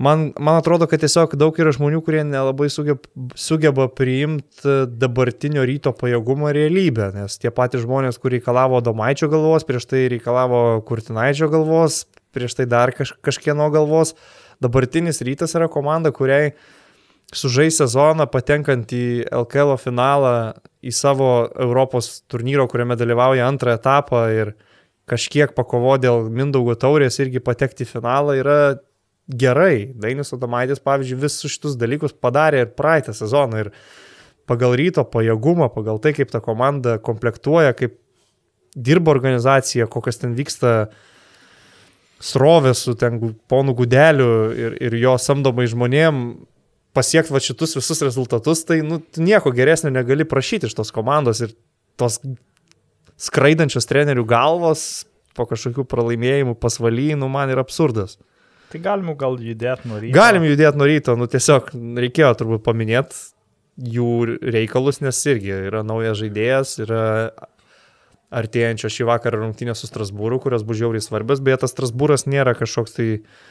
[0.00, 3.04] man, man atrodo, kad tiesiog daug yra žmonių, kurie nelabai sugeba,
[3.38, 9.88] sugeba priimti dabartinio ryto pajėgumo realybę, nes tie patys žmonės, kur reikalavo Domaičio galvos, prieš
[9.92, 14.16] tai reikalavo Kurtinaičio galvos, prieš tai dar kaž, kažkieno galvos,
[14.64, 16.54] dabartinis rytas yra komanda, kuriai
[17.38, 20.54] sužais sezoną, patenkant į LKL finalą,
[20.84, 21.30] į savo
[21.60, 24.54] Europos turnyro, kuriame dalyvauja antrą etapą ir
[25.10, 28.58] kažkiek pakovo dėl Mindaugo taurės irgi patekti į finalą yra
[29.28, 29.92] gerai.
[30.00, 33.72] Dainis Adomaitis, pavyzdžiui, visus šitus dalykus padarė ir praeitą sezoną ir
[34.48, 37.96] pagal ryto pajėgumą, pagal tai, kaip ta komanda komplektuoja, kaip
[38.74, 40.74] dirba organizacija, kokias ten vyksta
[42.24, 46.20] srovės su ten ponu Gudeliu ir, ir jo samdomai žmonėm,
[46.94, 51.54] pasiekti va šitus visus rezultatus, tai nu, nieko geresnio negali prašyti iš tos komandos ir
[52.00, 52.20] tos
[53.20, 58.16] skraidančios trenerių galvos po kažkokių pralaimėjimų pasvalynų man yra absurdas.
[58.70, 60.14] Tai galim gal judėti nuo ryto.
[60.14, 61.72] Galim judėti nuo ryto, nu tiesiog
[62.04, 63.18] reikėjo turbūt paminėti
[63.94, 67.02] jų reikalus, nes irgi yra naujas žaidėjas, yra
[68.34, 72.96] artėjančio šį vakarą rungtynės su Strasbūru, kurios bus žiauriai svarbios, beje, tas Strasbūras nėra kažkoks
[72.96, 73.42] tai uh,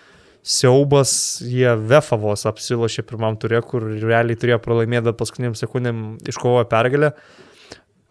[0.43, 7.13] siaubas, jie Vefavos apsilošė pirmam turė, kur realiai turėjo pralaimėti, bet paskutiniam sekundėm iškovojo pergalę.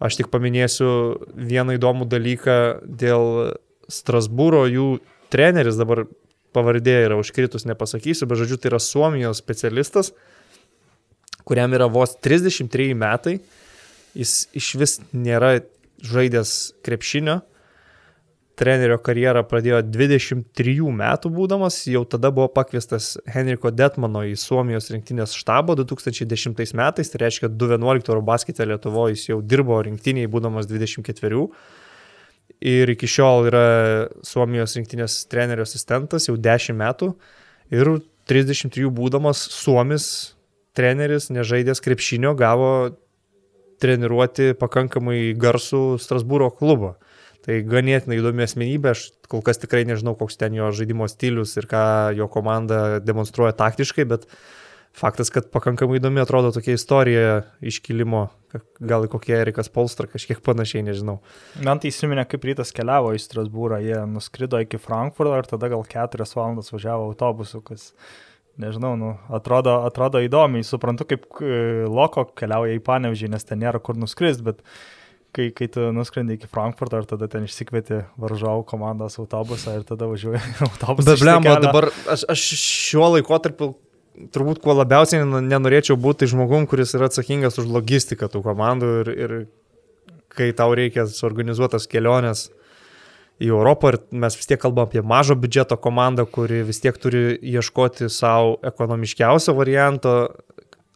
[0.03, 0.89] Aš tik paminėsiu
[1.37, 3.53] vieną įdomų dalyką dėl
[3.91, 4.87] Strasbūro, jų
[5.33, 6.05] treneris dabar
[6.53, 10.11] pavardė yra užkritus, nepasakysiu, bet žodžiu, tai yra Suomijos specialistas,
[11.47, 13.37] kuriam yra vos 33 metai,
[14.17, 15.59] jis iš vis nėra
[16.03, 17.41] žaidęs krepšinio,
[18.59, 25.33] trenerio karjerą pradėjo 23 metų būdamas, jau tada buvo pakviestas Henriko Detmano į Suomijos rinktinės
[25.37, 31.47] štabą 2010 metais, tai reiškia 2.11 Eurobasketė Lietuvoje jis jau dirbo rinktiniai būdamas 24
[32.63, 33.65] ir iki šiol yra
[34.25, 37.13] Suomijos rinktinės trenerio asistentas jau 10 metų
[37.73, 37.95] ir
[38.29, 40.05] 33 būdamas Suomis
[40.77, 42.69] treneris, nežaidęs krepšinio, gavo
[43.83, 46.95] treniruoti pakankamai garsų Strasbūro klubą.
[47.43, 51.67] Tai ganėtinai įdomi asmenybė, aš kol kas tikrai nežinau, koks ten jo žaidimo stilius ir
[51.67, 51.85] ką
[52.15, 54.29] jo komanda demonstruoja taktiškai, bet
[54.95, 58.27] faktas, kad pakankamai įdomi atrodo tokia istorija iškilimo,
[58.79, 61.17] gal kokie Erikas Polstra, kažkiek panašiai, nežinau.
[61.65, 65.83] Man tai įsiminė, kaip rytas keliavo į Strasbūrą, jie nuskrido iki Frankfurto ir tada gal
[65.89, 67.89] keturias valandas važiavo autobusu, kas,
[68.61, 73.81] nežinau, nu, atrodo, atrodo įdomiai, suprantu, kaip e, Loko keliauja į Panevežį, nes ten nėra
[73.83, 74.61] kur nuskristi, bet
[75.33, 80.07] kai, kai tu nuskrendi iki Frankfurto ir tada ten išsikvieti varžovų komandos autobusą ir tada
[80.11, 81.09] važiuoji autobusą.
[81.09, 83.73] Bet blemba, dabar aš, aš šiuo laikotarpiu
[84.33, 89.37] turbūt kuo labiausiai nenorėčiau būti žmogum, kuris yra atsakingas už logistiką tų komandų ir, ir
[90.33, 92.47] kai tau reikia suorganizuotas keliones
[93.41, 97.33] į Europą ir mes vis tiek kalbam apie mažo biudžeto komandą, kuri vis tiek turi
[97.41, 100.13] ieškoti savo ekonomiškiausio varianto,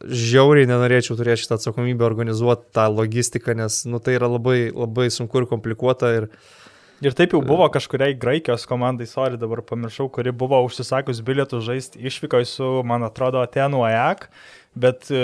[0.04, 5.42] žiauriai nenorėčiau turėti šitą atsakomybę organizuoti tą logistiką, nes nu, tai yra labai, labai sunku
[5.42, 6.14] ir komplikuota.
[6.20, 6.30] Ir,
[6.98, 12.00] Ir taip jau buvo kažkuriai Graikijos komandai, sorry, dabar pamiršau, kuri buvo užsisakius bilietų žaisti
[12.10, 14.24] išvykoje su, man atrodo, Atenu AEK,
[14.74, 15.20] bet e,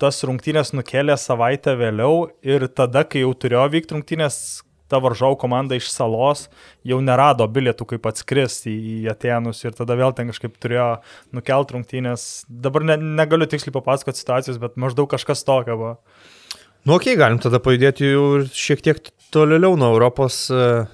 [0.00, 4.38] tas rungtynės nukėlė savaitę vėliau ir tada, kai jau turėjo vykti rungtynės,
[4.88, 6.46] ta varžovų komanda iš salos
[6.86, 10.88] jau nerado bilietų, kaip atskristi į, į Atenus ir tada vėl ten kažkaip turėjo
[11.36, 12.26] nukelt rungtynės.
[12.48, 15.94] Dabar ne, negaliu tiksliai papasakoti situacijos, bet maždaug kažkas tokio buvo.
[16.86, 18.24] Nu, okay, galim tada pajudėti jau
[18.54, 19.00] šiek tiek
[19.34, 20.86] toliau nuo Europos e,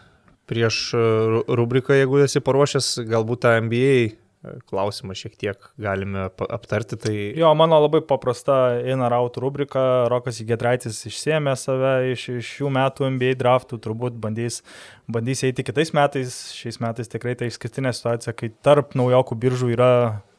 [0.51, 1.07] prieš e,
[1.55, 4.24] rubriką, jeigu esi paruošęs, galbūt tą NBA
[4.68, 6.99] klausimą šiek tiek galime aptarti.
[7.01, 7.14] Tai...
[7.38, 10.05] Jo, mano labai paprasta in ar out rubrika.
[10.12, 14.62] Rokas Gedraitis išsėmė save iš šių metų NBA draftų, turbūt bandys,
[15.11, 16.38] bandys eiti kitais metais.
[16.57, 19.92] Šiais metais tikrai tai išskirtinė situacija, kai tarp naujokų biržų yra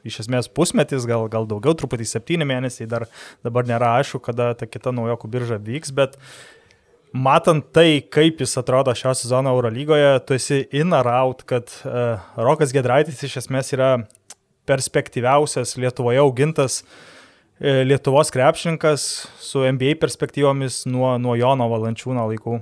[0.05, 3.07] iš esmės pusmetis, gal, gal daugiau, truputį septyni mėnesiai, dar
[3.45, 6.19] dabar nėra aišku, kada ta kita naujokų birža vyks, bet
[7.16, 12.22] matant tai, kaip jis atrodo šio sezono Eurolygoje, tu esi in ar out, kad uh,
[12.36, 13.95] Rokas Gedraitis iš esmės yra
[14.68, 22.57] perspektyviausias Lietuvoje augintas uh, Lietuvos krepšininkas su NBA perspektyvomis nuo, nuo Jono Valančiūno laikų.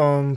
[0.00, 0.30] Um,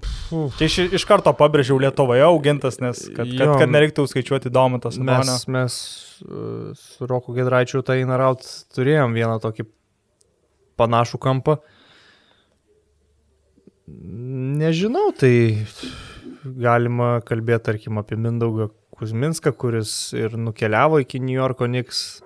[0.58, 4.97] Čia iš, iš karto pabrėžiau Lietuvoje augintas, nes kad, kad, kad nereiktų skaičiuoti domitas.
[4.99, 5.78] Mes, mes
[6.26, 8.43] uh, su Roku Gedraičiu tai Inaraut
[8.76, 9.70] turėjom vieną tokį
[10.82, 11.62] panašų kampą.
[11.62, 11.80] Uh,
[13.88, 15.65] Nežinau, tai
[16.43, 22.21] galima kalbėti, tarkim, apie Mindaugą Kuzminską, kuris ir nukeliavo iki New Yorko Knicks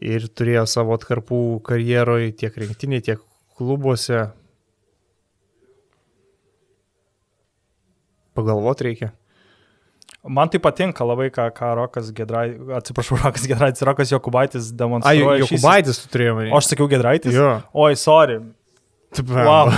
[0.00, 3.26] ir turėjo savo atkarpų karjeroje tiek rinktinėje, tiek
[3.58, 4.30] klubuose.
[8.34, 9.12] Pagalvoti reikia.
[10.24, 15.34] Man tai patinka labai, ką, ką Rokas Gedraitis, atsiprašau, Rokas Gedraitis, Rokas Jokubaitis demonstruoja.
[15.36, 16.48] Ai, Jokubaitis tu turėjai.
[16.48, 17.36] O aš sakiau Gedraitis?
[17.36, 17.58] Jo.
[17.84, 18.40] Oi, sorry.
[19.22, 19.70] Wow.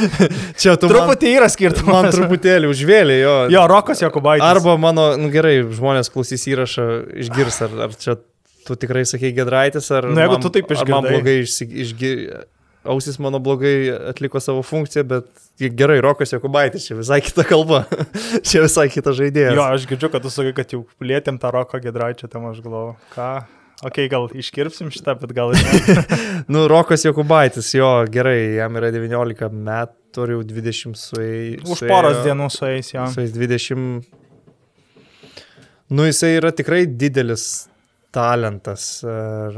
[0.60, 0.90] Čia tu.
[0.90, 1.90] Truputį yra skirtumas.
[1.90, 3.34] Man truputėlį užvėlė jo.
[3.52, 4.46] Jo, Rokas Jokubaitis.
[4.46, 6.86] Arba mano, nu gerai, žmonės klausys įrašą,
[7.26, 8.18] išgirs, ar, ar čia
[8.66, 10.08] tu tikrai sakai Gedraitis, ar...
[10.10, 10.94] Na, jeigu man, tu taip išgirdai.
[10.94, 12.44] Man blogai išgirs.
[12.86, 15.26] Ausis mano blogai atliko savo funkciją, bet
[15.58, 17.80] gerai, Rokas Jokubaitis, čia visai kita kalba,
[18.46, 19.56] čia visai kita žaidėjas.
[19.58, 22.94] Jo, aš girdžiu, kad tu sakai, kad jau lėtėm tą Roko Gedraičio, tam aš galvoju,
[23.16, 23.30] ką,
[23.84, 25.60] Ok, gal iškirpsim šitą, bet gal ir
[26.52, 31.66] nu, Rokas Jokubaitis, jo, gerai, jam yra 19 metų, jau 20 su jais.
[31.68, 33.04] Už poros dienų su jais, jo.
[33.12, 34.06] Su jais 20.
[35.92, 37.66] Nu, jisai yra tikrai didelis
[38.16, 39.04] talentas.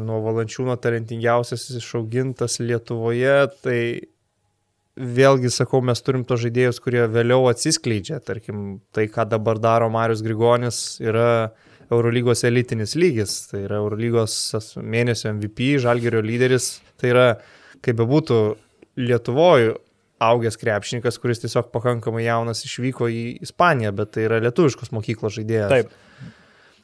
[0.03, 3.79] Nuo valančiūno talentingiausias išaugintas Lietuvoje, tai
[4.99, 8.19] vėlgi sakau, mes turim to žaidėjus, kurie vėliau atsiskleidžia.
[8.27, 11.53] Tarkim, tai, ką dabar daro Marius Grigonis, yra
[11.89, 14.35] Eurolygos elitinis lygis, tai yra Eurolygos
[14.77, 17.29] mėnesio MVP, žalgerio lyderis, tai yra,
[17.85, 18.41] kaip bebūtų,
[18.99, 19.77] Lietuvoje
[20.19, 25.71] augęs krepšininkas, kuris tiesiog pakankamai jaunas išvyko į Ispaniją, bet tai yra lietuviškos mokyklos žaidėjas.
[25.71, 25.93] Taip.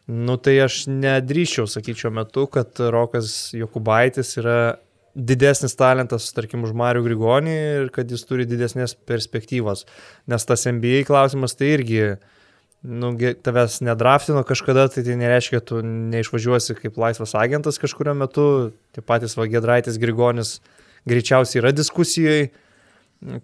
[0.07, 4.59] Nu tai aš nedrįščiau, sakyčiau, metu, kad Rokas Jokubaitis yra
[5.15, 9.85] didesnis talentas, tarkim, už Marių Grigonį ir kad jis turi didesnės perspektyvos.
[10.31, 12.34] Nes tas NBA klausimas tai irgi uh,
[12.85, 18.47] nu, tavęs nedraftino kažkada, tai tai nereiškia, tu neišvažiuosi kaip laisvas agentas kažkurio metu.
[18.93, 20.59] Tie patys Vagedraitis Grigonis
[21.09, 22.53] greičiausiai yra diskusijai.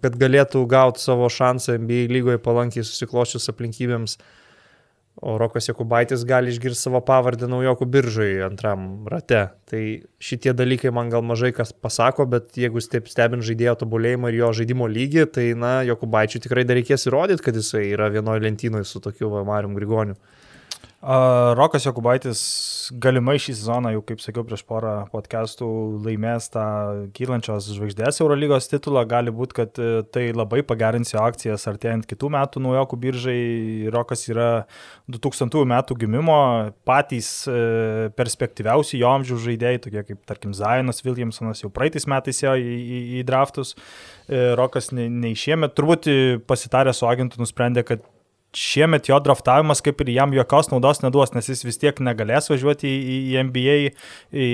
[0.01, 4.17] kad galėtų gauti savo šansą NBA lygoje palankiai susiklošius aplinkybėms.
[5.19, 9.41] O Rokas Jokubaitis gali išgirsti savo pavardę naujokų biržai antram rate.
[9.69, 9.81] Tai
[10.23, 14.87] šitie dalykai man gal mažai kas pasako, bet jeigu stebint žaidėjo tobulėjimą ir jo žaidimo
[14.87, 19.33] lygį, tai na, Jokubaičiui tikrai dar reikės įrodyti, kad jisai yra vienoje lentynoje su tokiu
[19.45, 20.15] Marium Grigoniu.
[21.01, 22.41] Rokas Jokubaitis
[23.01, 25.69] galimai šį sezoną, jau kaip sakiau prieš porą podcastų,
[26.05, 26.65] laimės tą
[27.17, 29.01] kylančios žvaigždės Eurolygos titulą.
[29.09, 33.39] Gali būti, kad e, tai labai pagerins jo akcijas artėjant kitų metų naujokų biržai.
[33.97, 34.67] Rokas yra
[35.09, 36.37] 2000 metų gimimo,
[36.85, 42.59] patys e, perspektyviausi jo amžiaus žaidėjai, tokie kaip tarkim Zainas Williamsonas jau praeitais metais ėjo
[42.61, 43.73] į, į, į draftus.
[44.29, 46.13] E, Rokas neišėmė, turbūt
[46.45, 48.05] pasitarė su agentu, nusprendė, kad
[48.57, 52.89] šiemet jo draftavimas kaip ir jam jokios naudos neduos, nes jis vis tiek negalės važiuoti
[52.89, 53.75] į, į NBA
[54.31, 54.47] į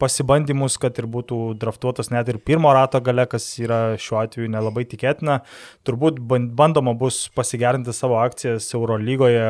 [0.00, 4.86] pasibandymus, kad ir būtų draftuotas net ir pirmo rato gale, kas yra šiuo atveju nelabai
[4.88, 5.42] tikėtina.
[5.86, 6.20] Turbūt
[6.56, 9.44] bandoma bus pasigerinti savo akcijas Eurolygoje,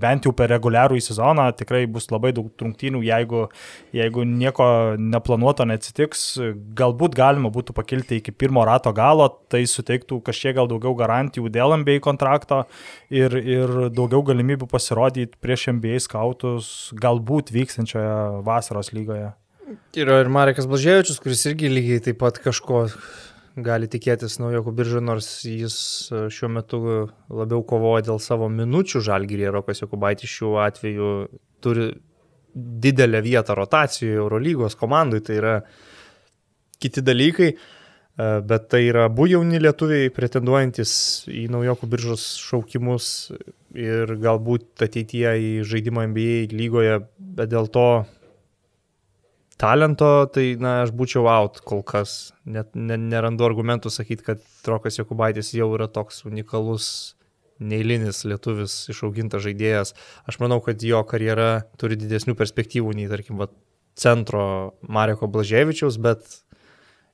[0.00, 3.44] bent jau per reguliarų į sezoną tikrai bus labai daug trungtynių, jeigu,
[3.96, 4.66] jeigu nieko
[5.00, 6.24] neplanuoto neatsitiks,
[6.78, 11.76] galbūt galima būtų pakilti iki pirmo rato galo, tai suteiktų kažkiek gal daugiau garantijų dėl
[11.80, 12.64] MBA kontrakto
[13.12, 19.32] ir, ir daugiau galimybių pasirodyti prieš MBA skautus galbūt vykstančioje vasaros lygoje.
[19.96, 22.84] Yra ir Marekas Blažėvičius, kuris irgi lygiai taip pat kažko
[23.56, 25.76] gali tikėtis naujokų biržų, nors jis
[26.10, 26.80] e, šiuo metu
[27.30, 29.52] labiau kovoja dėl savo minučių žalgyrėje.
[29.54, 31.10] Rokas Jokubaitis šiuo atveju
[31.62, 31.92] turi
[32.54, 35.54] didelę vietą rotacijoje Eurolygos komandai, tai yra
[36.82, 40.96] kiti dalykai, e, bet tai yra abu jauni lietuviai pretenduojantis
[41.30, 43.12] į naujokų biržos šaukimus
[43.74, 47.88] ir galbūt ateityje į žaidimą NBA lygoje, bet dėl to
[49.64, 52.34] talento, tai, na, aš būčiau out kol kas.
[52.44, 56.86] Net ne, nerandu argumentų sakyti, kad Trokas Jokubaitis jau yra toks unikalus,
[57.64, 59.94] neįlinis lietuvis, išaugintas žaidėjas.
[60.28, 63.48] Aš manau, kad jo karjera turi didesnių perspektyvų nei, tarkim, va,
[63.98, 66.40] centro Mareko Blaževičiaus, bet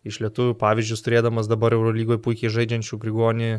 [0.09, 3.51] iš lietuvių pavyzdžius turėdamas dabar Eurolygoje puikiai žaidžiančių Grigonį,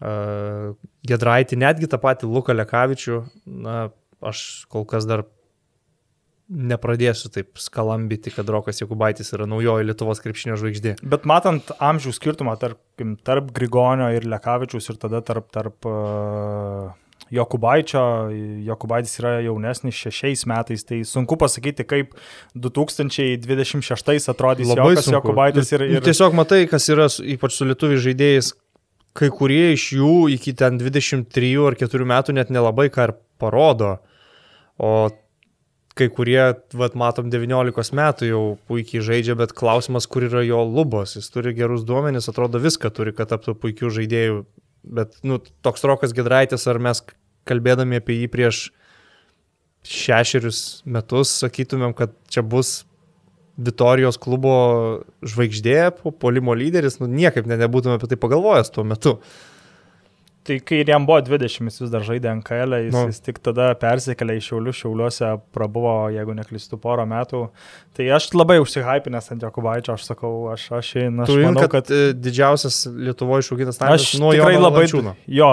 [0.00, 0.72] uh,
[1.08, 3.76] Gedraitį, netgi tą patį Luką Lekavičių, na,
[4.24, 5.26] aš kol kas dar
[6.48, 10.96] nepradėsiu taip skalambyti, kad Rokas Jokubaitis yra naujoji Lietuvos krepšinio žvaigždė.
[11.02, 12.80] Bet matant amžių skirtumą tarp,
[13.26, 16.90] tarp Grigonio ir Lekavičius ir tada tarp, tarp uh,
[17.32, 18.02] Jokubaičio,
[18.66, 22.12] Jokubaitis yra jaunesnis šešiais metais, tai sunku pasakyti, kaip
[22.58, 25.72] 2026 atrodys Labai Jokas Jokubaitis.
[25.72, 26.04] Ir, nu, ir...
[26.04, 28.52] Tiesiog matai, kas yra, ypač su lietuvių žaidėjais,
[29.16, 33.96] kai kurie iš jų iki ten 23 ar 4 metų net nelabai ką ir parodo.
[34.76, 35.08] O
[35.98, 36.40] kai kurie,
[36.78, 41.16] vat, matom, 19 metų jau puikiai žaidžia, bet klausimas, kur yra jo lubos.
[41.18, 44.38] Jis turi gerus duomenis, atrodo viską turi, kad taptų puikių žaidėjų.
[44.82, 47.04] Bet, nu, toks Rokas Gedraitis, ar mes
[47.48, 48.62] kalbėdami apie jį prieš
[49.86, 52.82] šešerius metus sakytumėm, kad čia bus
[53.62, 54.54] Vitorijos klubo
[55.28, 55.90] žvaigždė,
[56.22, 59.18] polimo lyderis, nu, niekaip ne, nebūtume apie tai pagalvojęs tuo metu.
[60.42, 63.04] Tai kai jam buvo 20, jis vis dar žaidė NKL, jis, nu.
[63.12, 67.44] jis tik tada persikėlė į Šiaulius, Šiauliuose prabuvo, jeigu neklystu, porą metų.
[67.94, 71.94] Tai aš labai užsihypinęs ant Jokubaičio, aš sakau, aš, aš, aš tu manau, kad, kad
[71.94, 74.42] e, didžiausias Lietuvoje išaugintas talentas nuo jo.
[74.42, 75.52] Tikrai labai, jo,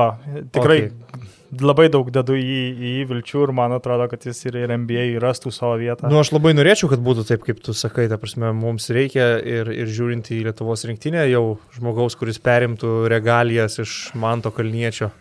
[0.58, 0.80] tikrai.
[0.90, 5.06] Okay labai daug dedu į, į vilčių ir man atrodo, kad jis ir, ir NBA
[5.24, 6.10] rastų savo vietą.
[6.12, 9.72] Nu, aš labai norėčiau, kad būtų taip, kaip tu sakai, ta prasme, mums reikia ir,
[9.74, 11.44] ir žiūrint į Lietuvos rinktinę jau
[11.76, 15.12] žmogaus, kuris perimtų regalijas iš Manto Kalniečio.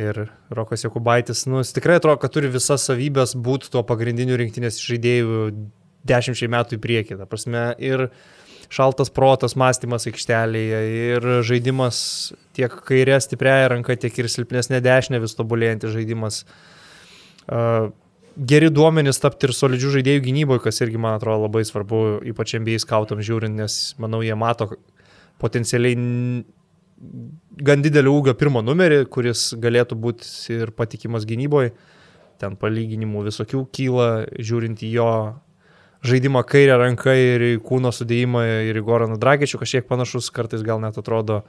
[0.00, 0.22] Ir
[0.54, 5.48] Rokas Jokubaitis, nu, jis tikrai atrodo, kad turi visas savybės būti tuo pagrindiniu rinktinės žaidėjų
[6.08, 7.18] dešimčiai metų į priekį.
[7.20, 8.20] Ta prasme, ir uh,
[8.70, 11.98] šaltas protas, mąstymas aikštelėje ir žaidimas
[12.56, 16.44] tiek kairė stipriaja ranka, tiek ir silpnesnė dešinė vis tobulėjantis žaidimas.
[17.50, 17.90] Uh,
[18.36, 22.78] geri duomenys tapti ir solidžių žaidėjų gynyboje, kas irgi man atrodo labai svarbu, ypač NBA
[22.82, 24.70] skautam žiūrint, nes manau jie mato
[25.42, 25.96] potencialiai
[27.64, 31.72] gan didelio ūgio pirmo numerį, kuris galėtų būti ir patikimas gynyboje.
[32.40, 34.10] Ten palyginimų visokių kyla,
[34.40, 35.10] žiūrint į jo
[36.06, 40.80] žaidimą kairę ranką ir į kūno sudėjimą ir į Goraną Dragičių kažkiek panašus, kartais gal
[40.82, 41.42] net atrodo,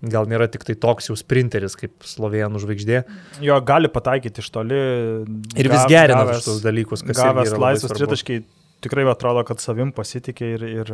[0.00, 3.02] gal nėra tik tai toks jau sprinteris kaip Slovenų žvaigždė.
[3.44, 4.78] Jo, gali pataikyti iš toli.
[5.58, 8.44] Ir vis gerina šitus dalykus, kas gavęs laisvas tritaškai.
[8.78, 10.90] Tikrai atrodo, kad savim pasitikė ir, ir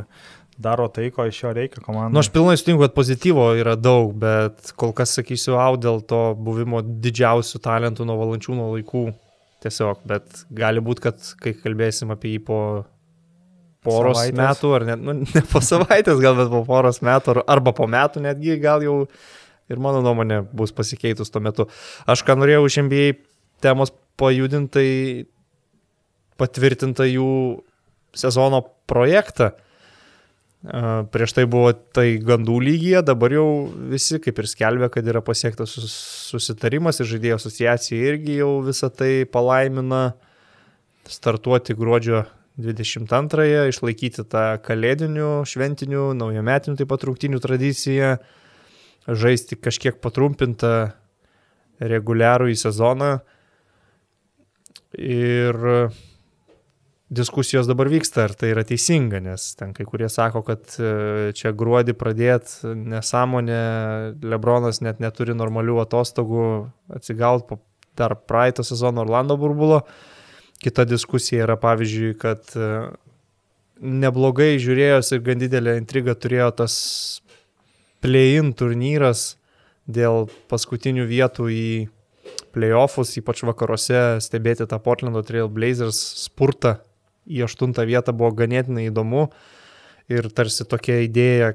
[0.57, 2.15] daro tai, ko iš jo reikia komandai.
[2.15, 6.01] Na, nu, aš pilnai sutinku, kad pozityvo yra daug, bet kol kas sakysiu, au dėl
[6.09, 9.05] to buvimo didžiausių talentų nuo valančių nuo laikų
[9.65, 12.59] tiesiog, bet gali būti, kad kai kalbėsim apie jį po
[13.85, 14.39] poros Savaitės.
[14.41, 17.89] metų, ar net, nu, ne po savaitės, gal bet po poros metų, ar, arba po
[17.91, 19.03] metų netgi, gal jau
[19.73, 21.69] ir mano nuomonė bus pasikeitus tuo metu.
[22.09, 23.07] Aš ką norėjau iš NBA
[23.65, 25.25] temos pajudintai
[26.41, 27.29] patvirtinta jų
[28.17, 29.53] sezono projektą.
[30.65, 33.49] Prieš tai buvo tai gandų lygyje, dabar jau
[33.91, 35.97] visi kaip ir skelbia, kad yra pasiektas sus-
[36.31, 40.15] susitarimas ir žaidėjų asociacija irgi jau visą tai palaimina
[41.05, 42.23] startuoti gruodžio
[42.57, 48.15] 22-ąją, išlaikyti tą kalėdinių, šventinių, naujametinių taip pat rungtinių tradiciją,
[49.05, 50.95] žaisti kažkiek patrumpintą
[51.83, 53.19] reguliarų į sezoną.
[54.97, 55.61] Ir
[57.09, 61.53] diskusijos dabar vyksta, ar tai yra teisinga, nes ten kai kurie sako, kad e, čia
[61.53, 63.61] gruodį pradėt nesąmonė,
[64.25, 66.47] Lebronas net neturi normalių atostogų
[66.97, 67.61] atsigauti po
[67.95, 69.83] dar praeito sezono Orlando burbulo.
[70.65, 72.71] Kita diskusija yra pavyzdžiui, kad e,
[73.85, 76.77] neblogai žiūrėjosi ir gan didelę intrigą turėjo tas
[78.05, 79.35] play-in turnyras
[79.85, 81.69] dėl paskutinių vietų į
[82.57, 86.79] playoffus, ypač vakaruose, stebėti tą Portlando Trail Blazers spurtą
[87.27, 89.29] į aštuntą vietą buvo ganėtinai įdomu
[90.13, 91.55] ir tarsi tokia idėja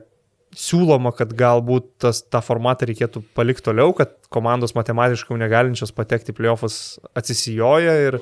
[0.58, 6.98] siūloma, kad galbūt tas, tą formatą reikėtų palikti toliau, kad komandos matematiškai negalinčios patekti playoffus
[7.18, 8.20] atsisijoja ir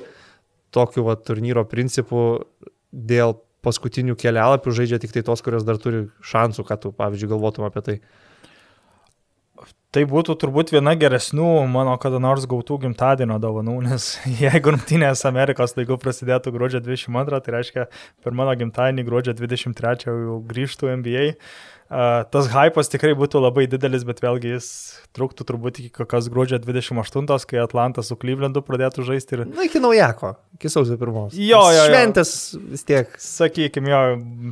[0.74, 2.44] tokiu va, turnyro principu
[2.92, 7.66] dėl paskutinių kelialapių žaidžia tik tai tos, kurios dar turi šansų, kad tu, pavyzdžiui, galvotum
[7.66, 7.96] apie tai.
[9.88, 14.10] Tai būtų turbūt viena geresnių mano kada nors gautų gimtadienio dovanų, nes
[14.42, 17.88] jeigu rungtynės Amerikos laiku prasidėtų gruodžio 22, tai reiškia
[18.24, 21.24] per mano gimtadienį gruodžio 23 jau grįžtų NBA.
[21.88, 24.66] Uh, tas hypas tikrai būtų labai didelis, bet vėlgi jis
[25.16, 29.80] truktų turbūt iki kokios gruodžio 28, kai Atlantas su Klyvlendu pradėtų žaisti ir Na, iki
[29.80, 31.32] naujako, iki sausio pirmos.
[31.32, 31.86] Jo, jo, jo.
[31.88, 32.34] Šventės
[32.74, 33.16] vis tiek.
[33.24, 34.02] sakykime, jo,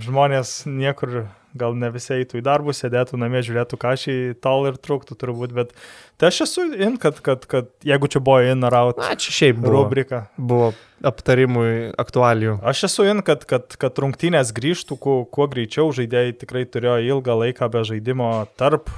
[0.08, 1.26] žmonės niekur
[1.58, 5.72] gal ne visi eitų į darbus, sėdėtų namie, žiūrėtų kažkai, tol ir truktų turbūt, bet
[6.20, 9.34] tai aš esu in, kad, kad, kad jeigu čia buvo in ar out Na, čia
[9.38, 10.26] šiaip buvo, rubrika.
[10.36, 10.72] buvo
[11.06, 12.58] aptarimui aktualijų.
[12.66, 17.36] Aš esu in, kad, kad, kad rungtynės grįžtų kuo, kuo greičiau, žaidėjai tikrai turėjo ilgą
[17.42, 18.30] laiką be žaidimo
[18.60, 18.90] tarp,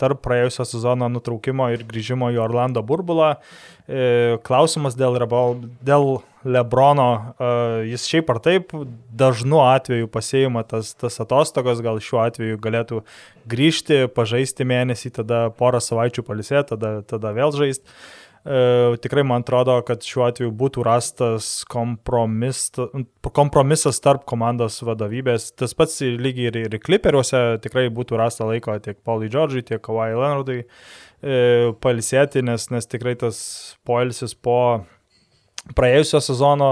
[0.00, 3.36] tarp praėjusio sezono nutraukimo ir grįžimo į Orlando burbulą.
[3.86, 5.20] E, Klausimas dėl,
[5.84, 6.08] dėl
[6.44, 7.34] Lebrono,
[7.86, 8.72] jis šiaip ar taip
[9.14, 13.02] dažnu atveju pasėjima tas, tas atostogos, gal šiuo atveju galėtų
[13.50, 17.86] grįžti, pažaisti mėnesį, tada porą savaičių palisėti, tada, tada vėl žaisti.
[18.42, 22.64] E, tikrai man atrodo, kad šiuo atveju būtų rastas kompromis,
[23.30, 25.52] kompromisas tarp komandos vadovybės.
[25.54, 30.16] Tas pats lygiai ir, ir kliperiuose tikrai būtų rasta laiko tiek Paului Džordžiui, tiek Kawhi
[30.16, 33.38] Leonardui e, palisėti, nes, nes tikrai tas
[33.86, 34.58] poilsis po
[35.76, 36.68] praėjusio sezono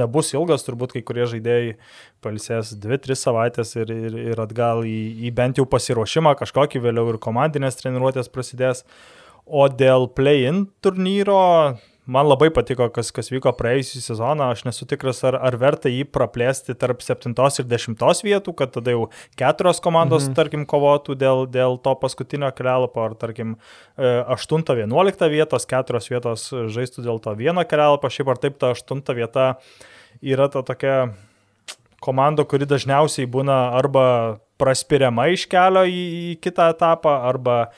[0.00, 1.76] nebus ilgas, turbūt kai kurie žaidėjai
[2.24, 4.98] palisės 2-3 savaitės ir, ir, ir atgal į,
[5.28, 8.84] į bent jau pasiruošimą kažkokį, vėliau ir komandinės treniruotės prasidės.
[9.46, 11.78] O dėl play-in turnyro,
[12.08, 16.06] man labai patiko, kas, kas vyko praėjusią sezoną, aš nesu tikras, ar, ar verta jį
[16.08, 19.06] praplėsti tarp 7 ir 10 vietų, kad tada jau
[19.38, 20.38] keturios komandos, mhm.
[20.38, 23.54] tarkim, kovotų dėl, dėl to paskutinio kelialapio, ar tarkim
[23.98, 29.48] 8-11 vietos, keturios vietos žaistų dėl to vieno kelialapio, šiaip ar taip ta 8 vieta
[30.24, 30.98] yra ta tokia
[32.04, 36.02] komanda, kuri dažniausiai būna arba praspiriama iš kelio į,
[36.32, 37.68] į kitą etapą, arba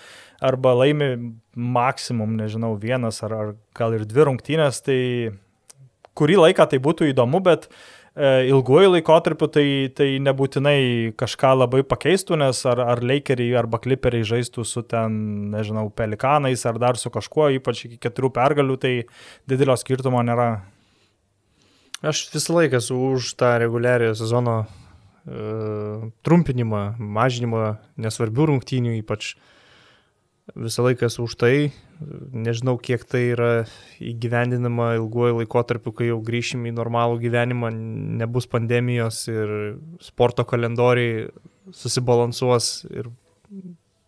[0.41, 1.12] arba laimi
[1.55, 5.01] maksimum, nežinau, vienas ar, ar gal ir dvi rungtynės, tai
[6.18, 9.66] kurį laiką tai būtų įdomu, bet e, ilguoju laikotarpiu tai,
[9.97, 15.20] tai nebūtinai kažką labai pakeistų, nes ar, ar Lakeriai arba Clipperiai žaistų su ten,
[15.55, 18.95] nežinau, pelikanais ar dar su kažkuo, ypač iki keturių pergalių, tai
[19.51, 20.51] didelio skirtumo nėra.
[22.01, 24.68] Aš visą laiką esu už tą reguliariojo sezono e,
[26.24, 29.34] trumpinimą, mažinimą nesvarbių rungtynių, ypač
[30.57, 31.55] visą laiką esu už tai.
[32.32, 33.51] Nežinau, kiek tai yra
[34.01, 37.70] įgyvendinama ilguoju laikotarpiu, kai jau grįšim į normalų gyvenimą,
[38.22, 39.53] nebus pandemijos ir
[40.05, 41.28] sporto kalendoriai
[41.76, 43.11] susibalansuos ir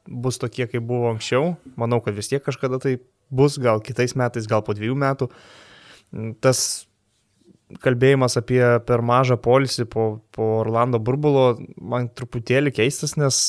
[0.08, 1.56] bus tokie, kaip buvo anksčiau.
[1.78, 2.96] Manau, kad vis tiek kažkada tai
[3.30, 5.28] bus, gal kitais metais, gal po dviejų metų.
[6.44, 6.86] Tas
[7.80, 13.40] kalbėjimas apie per mažą polisį po, po Orlando burbulo man truputėlį keistas, nes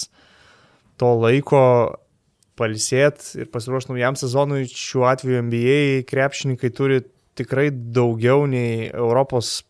[1.02, 1.64] to laiko
[2.60, 5.78] palisėti ir pasiruošti naujam sezonui šiuo atveju NBA
[6.10, 7.02] krepšininkai turi
[7.38, 9.64] tikrai daugiau nei Europos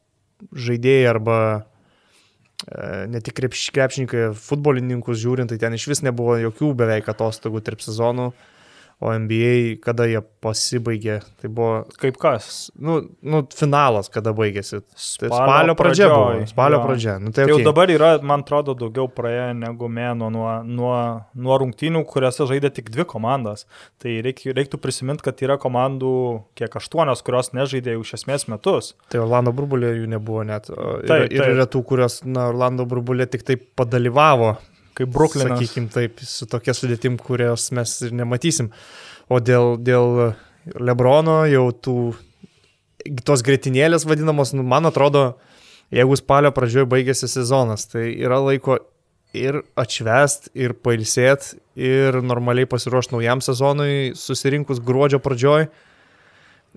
[0.51, 7.07] žaidėjai arba e, ne tik krepšininkai, futbolininkus žiūrint, tai ten iš vis nebuvo jokių beveik
[7.13, 8.31] atostogų tarp sezonų.
[9.03, 12.69] O NBA, kada jie pasibaigė, tai buvo, Kaip kas?
[12.79, 14.79] nu, nu finalas, kada baigėsi.
[14.79, 16.21] Tai Spalio spalio pradžia buvo.
[16.29, 16.83] pradžioj, Spalio jo.
[16.87, 17.15] pradžia.
[17.19, 17.67] Nu, tai Tai jau okay.
[17.67, 20.95] dabar yra, man atrodo, daugiau praėję negu mėnuo nuo, nuo,
[21.35, 23.65] nuo rungtynių, kuriuose žaidė tik dvi komandas.
[23.99, 26.13] Tai reik, reiktų prisiminti, kad yra komandų
[26.59, 28.93] kiek aštuonios, kurios nežaidė jau iš esmės metus.
[29.11, 30.71] Tai Orlando burbulė jų nebuvo net.
[30.71, 31.49] Taip, ir taip.
[31.57, 34.55] yra tų, kurios, na, Orlando burbulė tik taip padalyvavo.
[34.97, 35.57] Kaip Bruklinas.
[35.57, 38.69] Sakykime taip, su tokia sudėtim, kurios mes ir nematysim.
[39.31, 40.33] O dėl, dėl
[40.79, 41.97] Lebrono jau tų,
[43.25, 45.33] tos gretinėlės vadinamos, nu, man atrodo,
[45.93, 48.77] jeigu spalio pradžioje baigėsi sezonas, tai yra laiko
[49.33, 55.67] ir atšvest, ir pailsėt, ir normaliai pasiruošti naujam sezonui, susirinkus gruodžio pradžioj.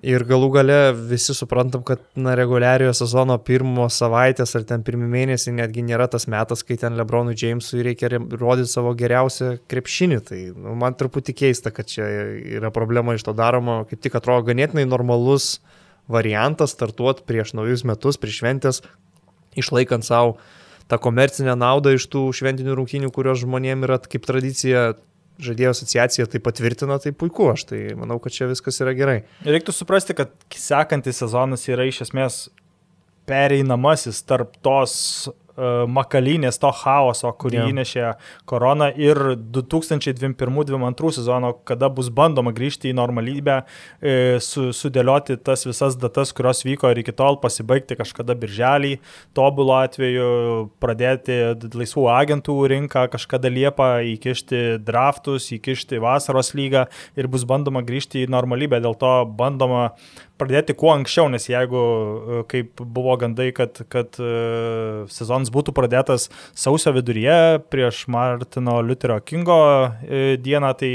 [0.05, 5.55] Ir galų gale visi suprantam, kad na, reguliariojo sezono pirmos savaitės ar ten pirmie mėnesiai
[5.57, 10.19] netgi nėra tas metas, kai ten Lebronui Jamesui reikia re- rodyti savo geriausią krepšinį.
[10.27, 12.05] Tai nu, man truputį keista, kad čia
[12.59, 13.79] yra problema iš to daroma.
[13.89, 15.55] Kaip tik atrodo ganėtinai normalus
[16.05, 18.83] variantas startuoti prieš naujus metus, prieš šventės,
[19.57, 20.37] išlaikant savo
[20.87, 24.91] tą komercinę naudą iš tų šventinių rungtynių, kurios žmonėms yra kaip tradicija.
[25.43, 29.17] Žaidėjo asociacija tai patvirtina, tai puiku, aš tai manau, kad čia viskas yra gerai.
[29.45, 32.39] Reiktų suprasti, kad sekantis sezonas yra iš esmės
[33.29, 34.95] pereinamasis tarp tos
[35.57, 37.71] makalynės, to chaoso, kurį yeah.
[37.71, 38.05] įnešė
[38.49, 39.17] korona ir
[39.55, 43.59] 2021-2022 sezono, kada bus bandoma grįžti į normalybę,
[43.97, 48.97] e, su, sudėlioti tas visas datas, kurios vyko ir iki tol pasibaigti kažkada birželį,
[49.37, 50.29] tobulo atveju
[50.83, 51.39] pradėti
[51.73, 56.85] laisvų agentų rinką, kažkada liepą įkišti draftus, įkišti vasaros lygą
[57.17, 59.89] ir bus bandoma grįžti į normalybę, dėl to bandoma
[60.37, 61.83] pradėti kuo anksčiau, nes jeigu,
[62.39, 64.33] e, kaip buvo gandai, kad, kad e,
[65.13, 69.63] sezonas būtų pradėtas sausio viduryje prieš Martino Liuterio Kingo
[70.03, 70.93] e, dieną, tai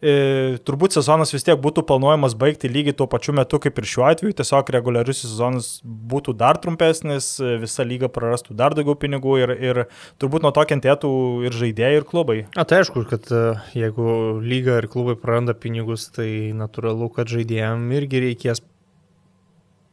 [0.00, 4.32] turbūt sezonas vis tiek būtų planuojamas baigti lygiai tuo pačiu metu kaip ir šiuo atveju,
[4.38, 7.26] tiesiog reguliarius sezonas būtų dar trumpesnis,
[7.60, 9.82] visa lyga prarastų dar daugiau pinigų ir, ir
[10.16, 11.10] turbūt nuo to kentėtų
[11.44, 12.38] ir žaidėjai, ir klubai.
[12.56, 13.28] A, tai aišku, kad
[13.76, 18.64] jeigu lyga ir klubai praranda pinigus, tai natūralu, kad žaidėjim irgi reikės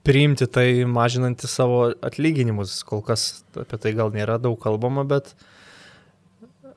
[0.07, 2.79] priimti tai mažinantį savo atlyginimus.
[2.87, 5.33] Kol kas apie tai gal nėra daug kalbama, bet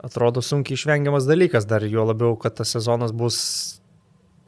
[0.00, 3.38] atrodo sunkiai išvengiamas dalykas, dar jo labiau, kad tas sezonas bus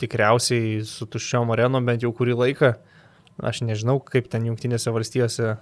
[0.03, 2.73] tikriausiai su tuščiom arenom bent jau kurį laiką.
[3.43, 5.57] Aš nežinau, kaip ten jungtinėse valstijose e,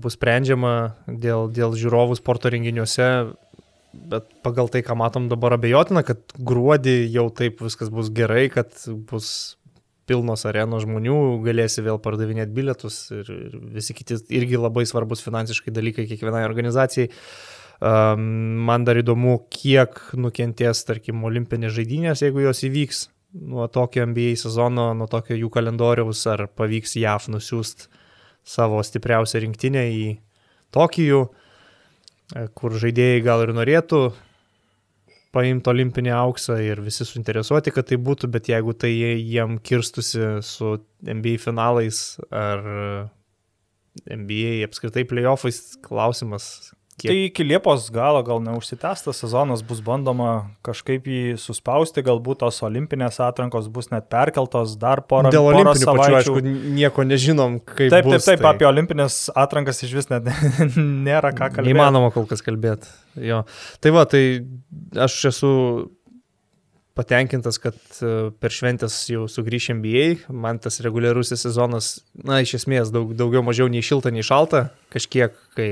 [0.00, 0.72] bus sprendžiama
[1.06, 3.10] dėl, dėl žiūrovų sporto renginiuose,
[3.96, 8.72] bet pagal tai, ką matom dabar abejotina, kad gruodį jau taip viskas bus gerai, kad
[9.10, 9.56] bus
[10.06, 15.74] pilnos arenos žmonių, galėsi vėl pardavinėti bilietus ir, ir visi kiti irgi labai svarbus finansiškai
[15.74, 17.10] dalykai kiekvienai organizacijai.
[17.76, 18.22] Um,
[18.64, 23.02] man dar įdomu, kiek nukentės, tarkim, olimpinės žaidynės, jeigu jos įvyks
[23.36, 27.90] nuo tokio NBA sezono, nuo tokio jų kalendoriaus, ar pavyks JAF nusiųsti
[28.46, 30.06] savo stipriausią rinktinę į
[30.74, 34.00] Tokijų, e, kur žaidėjai gal ir norėtų
[35.36, 40.72] paimti olimpinį auksą ir visi suinteresuoti, kad tai būtų, bet jeigu tai jiem kirstusi su
[41.04, 42.00] NBA finalais
[42.32, 42.64] ar
[44.04, 46.72] NBA apskritai playoffais, klausimas.
[46.96, 47.10] Kiek?
[47.10, 53.18] Tai iki Liepos galo gal neužsitęstas sezonas bus bandoma kažkaip jį suspausti, galbūt tos olimpinės
[53.20, 58.08] atrankos bus net perkeltos dar porą Dėl porą olimpinių pačių, aišku, nieko nežinom, kaip Taip,
[58.08, 58.54] bus, taip, taip, tai...
[58.54, 60.30] apie olimpinės atrankas iš vis net
[61.08, 61.68] nėra ką kalbėti.
[61.68, 62.88] Neįmanoma kol kas kalbėti.
[63.28, 63.42] Jo.
[63.84, 64.22] Tai va, tai
[65.04, 65.52] aš esu
[66.96, 72.88] patenkintas, kad e, per šventęs jau sugrįš NBA, man tas reguliarusis sezonas, na, iš esmės
[72.94, 75.70] daug, daugiau mažiau nei šilta, nei šalta, kažkiek, kai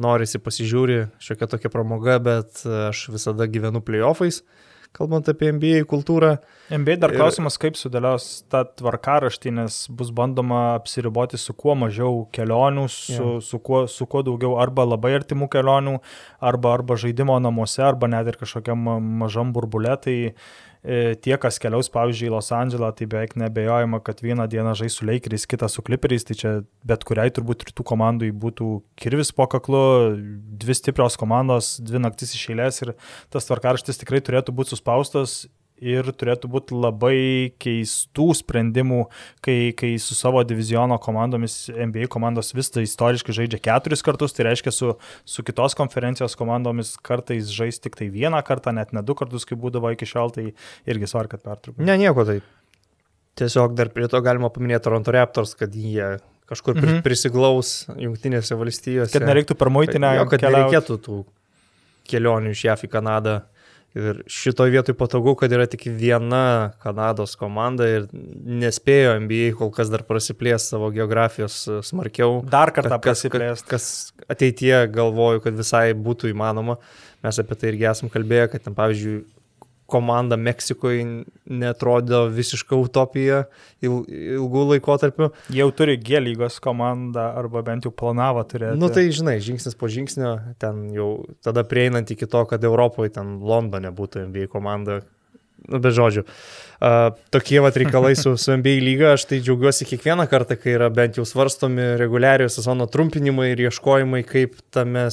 [0.00, 4.40] norisi pasižiūri, šiokia tokia pramoga, bet aš visada gyvenu playoffais,
[4.94, 6.36] kalbant apie NBA kultūrą.
[6.70, 12.84] NBA dar klausimas, kaip sudėlios tą tvarkaraštį, nes bus bandoma apsiriboti su kuo mažiau kelionių,
[12.90, 13.32] su, Jo.
[13.42, 15.96] su, kuo, su kuo daugiau arba labai artimų kelionių,
[16.40, 19.96] arba, arba žaidimo namuose, arba net ir kažkokiam ma- mažam burbulė.
[20.06, 20.34] Tai e,
[20.84, 25.06] tie, kas keliaus, pavyzdžiui, į Los Andželą, tai beveik nebejojama, kad vieną dieną žais su
[25.08, 26.52] Lakeriais, kitą su Clipperiais, tai čia
[26.84, 28.70] bet kuriai turbūt rytų komandai būtų
[29.00, 29.82] kirvis po kaklu,
[30.60, 32.94] dvi stiprios komandos, dvi naktis iš eilės ir
[33.32, 35.44] tas tvarkaraštis tikrai turėtų būti suspaustas
[35.82, 39.00] ir turėtų būti labai keistų sprendimų,
[39.44, 44.48] kai, kai su savo diviziono komandomis, NBA komandos vis tai istoriškai žaidžia keturis kartus, tai
[44.48, 44.92] reiškia su,
[45.26, 49.60] su kitos konferencijos komandomis kartais žais tik tai vieną kartą, net ne du kartus, kaip
[49.62, 50.50] būdavo iki šiol, tai
[50.86, 51.82] irgi svarbu, kad pertraukiu.
[51.84, 52.38] Ne, nieko tai.
[53.34, 56.16] Tiesiog dar prie to galima paminėti Toronto Raptors, kad jie
[56.50, 57.00] kažkur mhm.
[57.02, 59.10] prisiglaus Junktinėse valstijose.
[59.16, 60.12] Kad nereiktų per muitinę.
[60.20, 61.24] Jo, kad nereikėtų tų
[62.10, 63.40] kelionių iš JAF į Kanadą
[63.94, 69.92] Ir šitoje vietoje patogu, kad yra tik viena Kanados komanda ir nespėjo NBA kol kas
[69.92, 72.40] dar prasiplės savo geografijos e, smarkiau.
[72.50, 73.62] Dar kartą kas, prasiplės.
[73.62, 76.80] Kas, kas ateityje galvoju, kad visai būtų įmanoma.
[77.22, 79.20] Mes apie tai irgi esam kalbėję, kad ten, pavyzdžiui,
[79.94, 81.04] komanda Meksikoje
[81.46, 83.44] netrodo visiška utopija
[83.84, 84.00] il,
[84.34, 85.30] ilgų laikotarpių.
[85.54, 88.80] Jau turi G lygos komandą arba bent jau planavo turėti.
[88.80, 91.10] Nu tai žinai, žingsnis po žingsnio, ten jau
[91.44, 95.02] tada prieinant iki to, kad Europoje ten Londone būtų NBA komanda.
[95.64, 96.26] Nu, be žodžių.
[96.84, 100.90] Uh, tokie vat reikalai su, su NBA lyga, aš tai džiaugiuosi kiekvieną kartą, kai yra
[100.92, 105.06] bent jau svarstomi reguliariojo sezono trumpinimai ir ieškojimai, kaip tame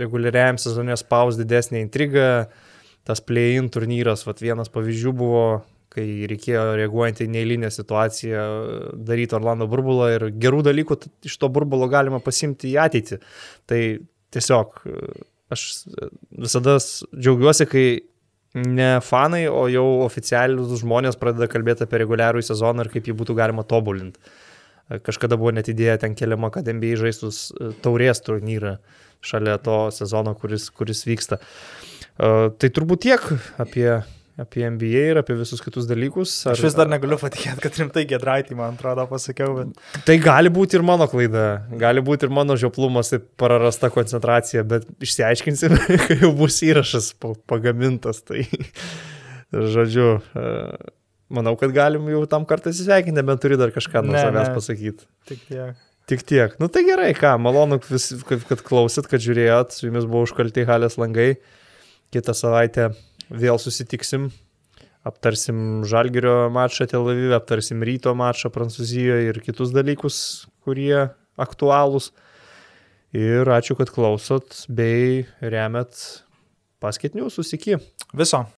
[0.00, 2.71] reguliariajam sezone spaus didesnė intriga, uh,
[3.08, 5.46] tas play-in turnyras, vat, vienas pavyzdžių buvo,
[5.92, 8.44] kai reikėjo reaguojant į neįlinę situaciją
[9.08, 10.96] daryti Orlando burbulą ir gerų dalykų
[11.28, 13.18] iš to burbulo galima pasimti į ateitį.
[13.68, 13.80] Tai
[14.32, 14.78] tiesiog
[15.52, 15.66] aš
[16.30, 17.84] visada džiaugiuosi, kai
[18.56, 23.36] ne fanai, o jau oficialius žmonės pradeda kalbėti apie reguliarų sezoną ir kaip jį būtų
[23.36, 24.20] galima tobulinti.
[25.04, 27.46] Kažkada buvo net idėja ten keliama, kad NBA žaistus
[27.84, 28.78] taurės turnyrą
[29.24, 31.38] šalia to sezono, kuris, kuris vyksta.
[31.38, 31.81] Uh,
[32.20, 33.22] Tai turbūt tiek
[33.62, 33.86] apie,
[34.40, 36.34] apie NBA ir apie visus kitus dalykus.
[36.46, 39.54] Ar, Aš vis dar negaliu patikėti, kad rimtai gedraitį, man atrodo, pasakiau.
[39.58, 39.84] Bet...
[40.06, 41.46] Tai gali būti ir mano klaida,
[41.80, 47.14] gali būti ir mano žioplumas, tai prarasta koncentracija, bet išsiaiškinsim, kai jau bus įrašas
[47.50, 48.20] pagamintas.
[48.28, 48.44] Tai,
[49.76, 50.18] žodžiu,
[51.32, 55.08] manau, kad galim jau tam kartą įsisveikinti, nebent turi dar kažką nuo savęs pasakyti.
[55.32, 55.80] Tik tiek.
[56.10, 56.54] Tik tiek.
[56.60, 60.66] Nu tai gerai, ką, malonu, vis, kad, kad klausit, kad žiūrėjot, su jumis buvo užkalti
[60.68, 61.36] halės langai.
[62.12, 62.90] Kitą savaitę
[63.32, 64.26] vėl susitiksim,
[65.08, 70.18] aptarsim Žalgirio mačą Tel Avive, aptarsim ryto mačą Prancūzijoje ir kitus dalykus,
[70.60, 71.06] kurie
[71.40, 72.10] aktualūs.
[73.16, 75.96] Ir ačiū, kad klausot bei remet
[76.84, 77.80] paskitinius, susiki.
[78.12, 78.44] Viso.